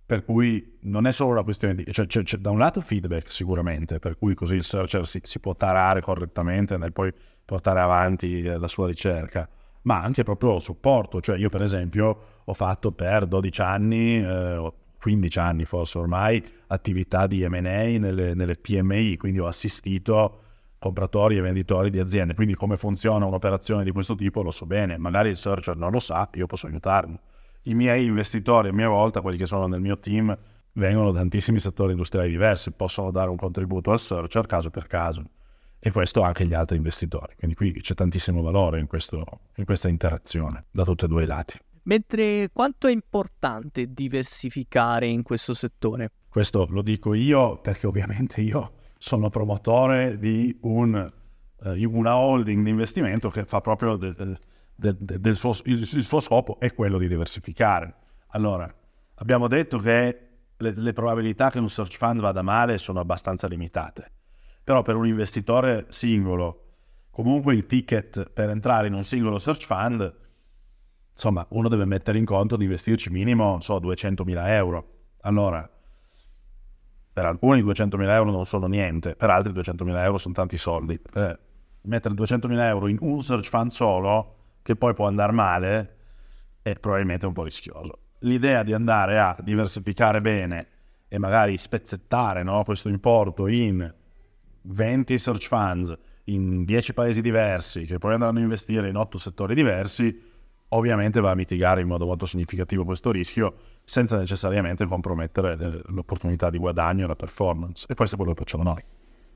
per 0.07 0.25
cui 0.25 0.79
non 0.83 1.07
è 1.07 1.13
solo 1.13 1.33
una 1.33 1.43
questione 1.43 1.75
di... 1.75 1.85
Cioè, 1.91 2.07
c'è, 2.07 2.23
c'è, 2.23 2.37
da 2.37 2.51
un 2.51 2.59
lato 2.59 2.81
feedback 2.81 3.33
sicuramente, 3.33 3.99
per 3.99 4.17
cui 4.17 4.35
così 4.35 4.55
il 4.55 4.63
searcher 4.63 5.05
si, 5.05 5.19
si 5.25 5.41
può 5.41 5.57
tarare 5.57 6.01
correttamente 6.01 6.77
nel 6.77 6.93
poi 6.93 7.13
portare 7.45 7.81
avanti 7.81 8.43
eh, 8.43 8.57
la 8.57 8.69
sua 8.69 8.87
ricerca, 8.87 9.49
ma 9.83 10.01
anche 10.01 10.23
proprio 10.23 10.61
supporto. 10.61 11.21
Cioè 11.21 11.37
io 11.37 11.49
per 11.49 11.63
esempio 11.63 12.19
ho 12.45 12.53
fatto 12.55 12.93
per 12.93 13.27
12 13.27 13.61
anni, 13.61 14.25
eh, 14.25 14.73
15 15.01 15.39
anni 15.41 15.65
forse 15.65 15.99
ormai, 15.99 16.43
attività 16.69 17.27
di 17.27 17.47
M&A 17.47 17.59
nelle, 17.99 18.35
nelle 18.35 18.55
PMI, 18.55 19.17
quindi 19.17 19.41
ho 19.41 19.47
assistito 19.49 20.43
compratori 20.79 21.37
e 21.37 21.41
venditori 21.41 21.91
di 21.91 21.99
aziende, 21.99 22.35
quindi 22.35 22.55
come 22.55 22.77
funziona 22.77 23.27
un'operazione 23.27 23.83
di 23.83 23.91
questo 23.91 24.15
tipo 24.15 24.43
lo 24.43 24.53
so 24.53 24.67
bene, 24.67 24.99
magari 24.99 25.31
il 25.31 25.37
searcher 25.37 25.77
non 25.77 25.91
lo 25.91 25.99
sa, 25.99 26.29
io 26.35 26.47
posso 26.47 26.69
aiutarlo 26.69 27.19
i 27.67 27.75
miei 27.75 28.07
investitori 28.07 28.69
a 28.69 28.73
mia 28.73 28.89
volta, 28.89 29.21
quelli 29.21 29.37
che 29.37 29.47
sono 29.47 29.67
nel 29.67 29.81
mio 29.81 29.99
team, 29.99 30.37
vengono 30.73 31.11
da 31.11 31.21
tantissimi 31.21 31.59
settori 31.59 31.93
industriali 31.93 32.29
diversi, 32.29 32.73
possono 32.73 33.11
dare 33.11 33.31
un 33.31 33.37
contributo 33.37 33.91
al 33.91 33.99
searcher 33.99 34.47
caso 34.47 34.71
per 34.71 34.87
caso 34.87 35.23
e 35.79 35.91
questo 35.91 36.23
anche 36.23 36.47
gli 36.47 36.55
altri 36.55 36.77
investitori. 36.77 37.35
Quindi 37.37 37.57
qui 37.57 37.73
c'è 37.81 37.95
tantissimo 37.95 38.43
valore 38.43 38.81
in, 38.81 38.87
questo, 38.87 39.25
in 39.57 39.65
questa 39.65 39.89
interazione 39.89 40.65
da 40.71 40.85
tutti 40.85 41.05
e 41.05 41.09
due 41.09 41.25
i 41.25 41.27
lati. 41.27 41.59
Mentre 41.85 42.51
quanto 42.53 42.89
è 42.89 42.93
importante 42.93 43.93
diversificare 43.93 45.07
in 45.07 45.23
questo 45.23 45.55
settore? 45.55 46.11
Questo 46.29 46.67
lo 46.69 46.83
dico 46.83 47.15
io 47.15 47.61
perché 47.61 47.87
ovviamente 47.87 48.41
io 48.41 48.73
sono 48.99 49.31
promotore 49.31 50.19
di 50.19 50.57
un, 50.63 51.13
eh, 51.63 51.85
una 51.85 52.17
holding 52.17 52.65
di 52.65 52.71
investimento 52.71 53.31
che 53.31 53.45
fa 53.45 53.61
proprio 53.61 53.97
del, 53.97 54.37
del, 54.77 54.97
del 54.99 55.37
suo, 55.37 55.53
il, 55.65 55.81
il, 55.81 56.05
suo 56.05 56.21
scopo 56.21 56.61
è 56.61 56.73
quello 56.75 56.99
di 56.99 57.09
diversificare. 57.09 57.95
Allora, 58.29 58.73
abbiamo 59.15 59.49
detto 59.49 59.79
che 59.79 60.29
le, 60.57 60.73
le 60.77 60.93
probabilità 60.93 61.51
che 61.51 61.59
un 61.59 61.71
search 61.71 61.97
fund 61.97 62.21
vada 62.21 62.43
male 62.43 62.77
sono 62.79 63.01
abbastanza 63.01 63.47
limitate, 63.47 64.13
però 64.63 64.83
per 64.83 64.97
un 64.97 65.07
investitore 65.07 65.87
singolo, 65.89 66.65
comunque 67.11 67.55
il 67.55 67.67
ticket 67.67 68.31
per 68.31 68.51
entrare 68.51 68.87
in 68.87 68.93
un 68.93 69.03
singolo 69.03 69.39
search 69.39 69.65
fund, 69.65 70.15
insomma, 71.13 71.47
uno 71.51 71.69
deve 71.69 71.87
mettere 71.87 72.19
in 72.19 72.27
conto 72.27 72.57
di 72.57 72.65
investirci 72.65 73.11
minimo, 73.11 73.61
so, 73.61 73.81
200.000 73.81 74.49
euro. 74.49 74.91
Allora, 75.23 75.69
per 77.13 77.25
alcuni 77.25 77.63
200.000 77.63 78.11
euro 78.11 78.31
non 78.31 78.45
sono 78.45 78.67
niente, 78.67 79.17
per 79.17 79.31
altri 79.31 79.53
200.000 79.55 79.97
euro 80.05 80.19
sono 80.19 80.35
tanti 80.35 80.59
soldi. 80.59 81.01
Eh, 81.15 81.39
mettere 81.83 82.15
200.000 82.15 82.61
euro 82.61 82.89
in 82.89 82.99
un 83.01 83.23
search 83.23 83.49
fund 83.49 83.71
solo 83.71 84.36
che 84.67 84.75
poi 84.75 84.95
può 84.95 85.07
andare 85.07 85.31
male, 85.31 85.97
è 86.61 86.75
probabilmente 86.75 87.25
un 87.25 87.33
po' 87.33 87.45
rischioso. 87.45 87.99
L'idea 88.21 88.65
di 88.65 88.73
andare 88.73 89.21
a 89.21 89.37
diversificare 89.41 90.21
bene 90.21 90.67
e 91.07 91.19
magari 91.19 91.57
spezzettare 91.57 92.43
no, 92.43 92.65
questo 92.65 92.89
importo 92.89 93.47
in 93.47 93.95
20 94.63 95.19
search 95.19 95.47
funds 95.47 95.97
in 96.25 96.65
10 96.65 96.95
paesi 96.95 97.21
diversi 97.21 97.85
che 97.85 97.99
poi 97.99 98.15
andranno 98.15 98.41
a 98.41 98.43
investire 98.43 98.89
in 98.89 98.97
8 98.97 99.19
settori 99.19 99.55
diversi 99.55 100.21
ovviamente 100.71 101.21
va 101.21 101.31
a 101.31 101.37
mitigare 101.37 101.81
in 101.81 101.87
modo 101.87 102.05
molto 102.05 102.27
significativo 102.27 102.85
questo 102.85 103.13
rischio 103.13 103.55
senza 103.85 104.19
necessariamente 104.19 104.85
compromettere 104.87 105.53
eh, 105.53 105.83
l'opportunità 105.93 106.51
di 106.51 106.59
guadagno 106.59 107.05
e 107.05 107.07
la 107.07 107.15
performance. 107.15 107.87
E 107.89 107.95
questo 107.95 108.17
è 108.17 108.19
quello 108.19 108.33
che 108.33 108.41
facciamo 108.41 108.65
noi. 108.65 108.83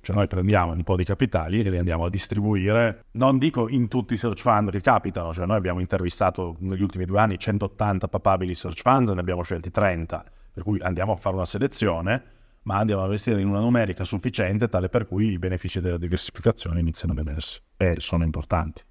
Cioè 0.02 0.16
noi 0.16 0.26
prendiamo 0.26 0.72
un 0.72 0.82
po' 0.82 0.96
di 0.96 1.04
capitali 1.04 1.60
e 1.60 1.68
li 1.68 1.76
andiamo 1.76 2.06
a 2.06 2.10
distribuire, 2.10 3.04
non 3.12 3.38
dico 3.38 3.68
in 3.68 3.88
tutti 3.88 4.14
i 4.14 4.16
search 4.16 4.40
fund 4.40 4.70
che 4.70 4.80
capitano, 4.80 5.32
cioè 5.34 5.46
noi 5.46 5.56
abbiamo 5.56 5.80
intervistato 5.80 6.56
negli 6.60 6.82
ultimi 6.82 7.04
due 7.04 7.20
anni 7.20 7.38
180 7.38 8.08
papabili 8.08 8.54
search 8.54 8.80
funds 8.80 9.10
ne 9.10 9.20
abbiamo 9.20 9.42
scelti 9.42 9.70
30, 9.70 10.24
per 10.52 10.62
cui 10.62 10.80
andiamo 10.80 11.12
a 11.12 11.16
fare 11.16 11.36
una 11.36 11.44
selezione, 11.44 12.22
ma 12.62 12.76
andiamo 12.76 13.02
a 13.02 13.04
investire 13.04 13.40
in 13.40 13.48
una 13.48 13.60
numerica 13.60 14.04
sufficiente 14.04 14.68
tale 14.68 14.88
per 14.88 15.06
cui 15.06 15.32
i 15.32 15.38
benefici 15.38 15.80
della 15.80 15.98
diversificazione 15.98 16.80
iniziano 16.80 17.12
a 17.12 17.16
vedersi. 17.16 17.60
E 17.76 17.96
sono 17.98 18.24
importanti. 18.24 18.82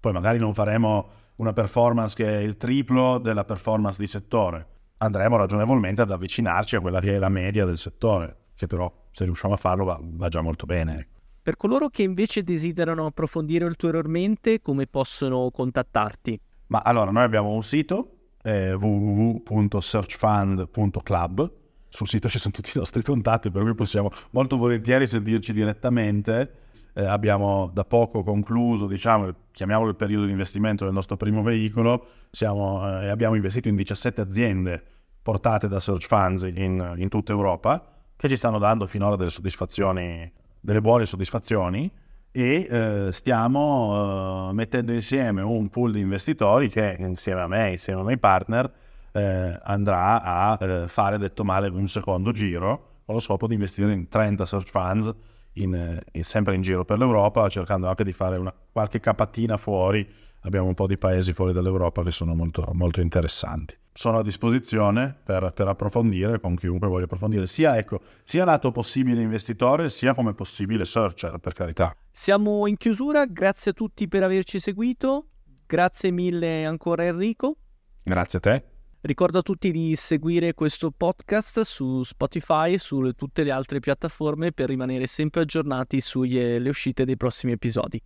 Poi 0.00 0.12
magari 0.12 0.38
non 0.38 0.54
faremo 0.54 1.08
una 1.36 1.52
performance 1.52 2.14
che 2.14 2.26
è 2.26 2.40
il 2.40 2.56
triplo 2.56 3.18
della 3.18 3.44
performance 3.44 4.00
di 4.00 4.06
settore, 4.06 4.66
andremo 4.98 5.36
ragionevolmente 5.36 6.02
ad 6.02 6.10
avvicinarci 6.10 6.76
a 6.76 6.80
quella 6.80 7.00
che 7.00 7.16
è 7.16 7.18
la 7.18 7.28
media 7.28 7.64
del 7.64 7.78
settore, 7.78 8.36
che 8.54 8.66
però 8.66 8.92
se 9.12 9.24
riusciamo 9.24 9.54
a 9.54 9.56
farlo 9.56 9.84
va, 9.84 9.98
va 10.00 10.28
già 10.28 10.40
molto 10.40 10.66
bene. 10.66 11.00
Ecco. 11.00 11.18
Per 11.42 11.56
coloro 11.56 11.88
che 11.88 12.02
invece 12.02 12.44
desiderano 12.44 13.06
approfondire 13.06 13.64
ulteriormente, 13.64 14.60
come 14.60 14.86
possono 14.86 15.50
contattarti? 15.50 16.38
Ma 16.66 16.82
allora, 16.84 17.10
noi 17.10 17.22
abbiamo 17.22 17.48
un 17.48 17.62
sito 17.62 18.16
eh, 18.42 18.74
www.searchfund.club. 18.74 21.52
Sul 21.88 22.06
sito 22.06 22.28
ci 22.28 22.38
sono 22.38 22.52
tutti 22.52 22.72
i 22.74 22.78
nostri 22.78 23.02
contatti, 23.02 23.50
per 23.50 23.62
cui 23.62 23.74
possiamo 23.74 24.10
molto 24.30 24.58
volentieri 24.58 25.06
sentirci 25.06 25.52
direttamente. 25.52 26.52
Eh, 26.92 27.04
abbiamo 27.04 27.70
da 27.72 27.84
poco 27.84 28.22
concluso, 28.22 28.86
diciamo, 28.86 29.34
chiamiamolo 29.50 29.88
il 29.88 29.96
periodo 29.96 30.26
di 30.26 30.32
investimento 30.32 30.84
del 30.84 30.92
nostro 30.92 31.16
primo 31.16 31.42
veicolo. 31.42 32.06
Siamo, 32.30 33.00
eh, 33.00 33.08
abbiamo 33.08 33.34
investito 33.34 33.68
in 33.68 33.76
17 33.76 34.20
aziende 34.20 34.84
portate 35.22 35.68
da 35.68 35.80
search 35.80 36.06
funds 36.06 36.42
in, 36.42 36.94
in 36.96 37.08
tutta 37.08 37.32
Europa 37.32 37.99
che 38.20 38.28
ci 38.28 38.36
stanno 38.36 38.58
dando 38.58 38.86
finora 38.86 39.16
delle 39.16 39.30
soddisfazioni, 39.30 40.30
delle 40.60 40.82
buone 40.82 41.06
soddisfazioni 41.06 41.90
e 42.30 42.66
eh, 42.68 43.08
stiamo 43.12 44.50
eh, 44.50 44.52
mettendo 44.52 44.92
insieme 44.92 45.40
un 45.40 45.70
pool 45.70 45.92
di 45.92 46.00
investitori 46.00 46.68
che 46.68 46.96
insieme 46.98 47.40
a 47.40 47.46
me, 47.46 47.70
insieme 47.70 48.00
ai 48.00 48.04
miei 48.04 48.18
partner, 48.18 48.70
eh, 49.12 49.58
andrà 49.62 50.22
a 50.22 50.58
eh, 50.60 50.88
fare, 50.88 51.16
detto 51.16 51.44
male, 51.44 51.68
un 51.68 51.88
secondo 51.88 52.30
giro 52.30 52.88
con 53.06 53.14
lo 53.14 53.20
scopo 53.22 53.46
di 53.46 53.54
investire 53.54 53.90
in 53.90 54.06
30 54.06 54.44
search 54.44 54.68
funds 54.68 55.10
in, 55.54 55.74
eh, 55.74 56.02
in, 56.12 56.22
sempre 56.22 56.54
in 56.54 56.60
giro 56.60 56.84
per 56.84 56.98
l'Europa, 56.98 57.48
cercando 57.48 57.88
anche 57.88 58.04
di 58.04 58.12
fare 58.12 58.36
una, 58.36 58.52
qualche 58.70 59.00
capatina 59.00 59.56
fuori. 59.56 60.06
Abbiamo 60.40 60.66
un 60.66 60.74
po' 60.74 60.86
di 60.86 60.98
paesi 60.98 61.32
fuori 61.32 61.54
dall'Europa 61.54 62.02
che 62.02 62.10
sono 62.10 62.34
molto, 62.34 62.68
molto 62.74 63.00
interessanti 63.00 63.74
sono 64.00 64.20
a 64.20 64.22
disposizione 64.22 65.14
per, 65.22 65.52
per, 65.54 65.68
approfondire 65.68 66.40
con 66.40 66.56
chiunque 66.56 66.88
voglia 66.88 67.04
approfondire, 67.04 67.46
sia, 67.46 67.76
ecco, 67.76 68.00
sia 68.24 68.46
lato 68.46 68.72
possibile 68.72 69.20
investitore, 69.20 69.90
sia 69.90 70.14
come 70.14 70.32
possibile 70.32 70.86
searcher, 70.86 71.36
per 71.36 71.52
carità. 71.52 71.94
Siamo 72.10 72.66
in 72.66 72.78
chiusura, 72.78 73.26
grazie 73.26 73.72
a 73.72 73.74
tutti 73.74 74.08
per 74.08 74.22
averci 74.22 74.58
seguito, 74.58 75.26
grazie 75.66 76.10
mille 76.12 76.64
ancora 76.64 77.04
Enrico. 77.04 77.58
Grazie 78.02 78.38
a 78.38 78.40
te. 78.40 78.64
Ricordo 79.02 79.40
a 79.40 79.42
tutti 79.42 79.70
di 79.70 79.94
seguire 79.96 80.54
questo 80.54 80.90
podcast 80.96 81.60
su 81.60 82.02
Spotify 82.02 82.72
e 82.72 82.78
su 82.78 83.12
tutte 83.12 83.44
le 83.44 83.50
altre 83.50 83.80
piattaforme 83.80 84.52
per 84.52 84.70
rimanere 84.70 85.06
sempre 85.06 85.42
aggiornati 85.42 86.00
sulle 86.00 86.66
uscite 86.70 87.04
dei 87.04 87.18
prossimi 87.18 87.52
episodi. 87.52 88.02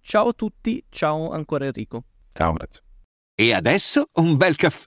Ciao 0.00 0.28
a 0.28 0.32
tutti, 0.32 0.82
ciao 0.88 1.32
ancora 1.32 1.66
Enrico. 1.66 2.04
Ciao, 2.32 2.54
grazie. 2.54 2.82
E 3.34 3.52
adesso 3.52 4.08
un 4.14 4.38
bel 4.38 4.56
caffè 4.56 4.86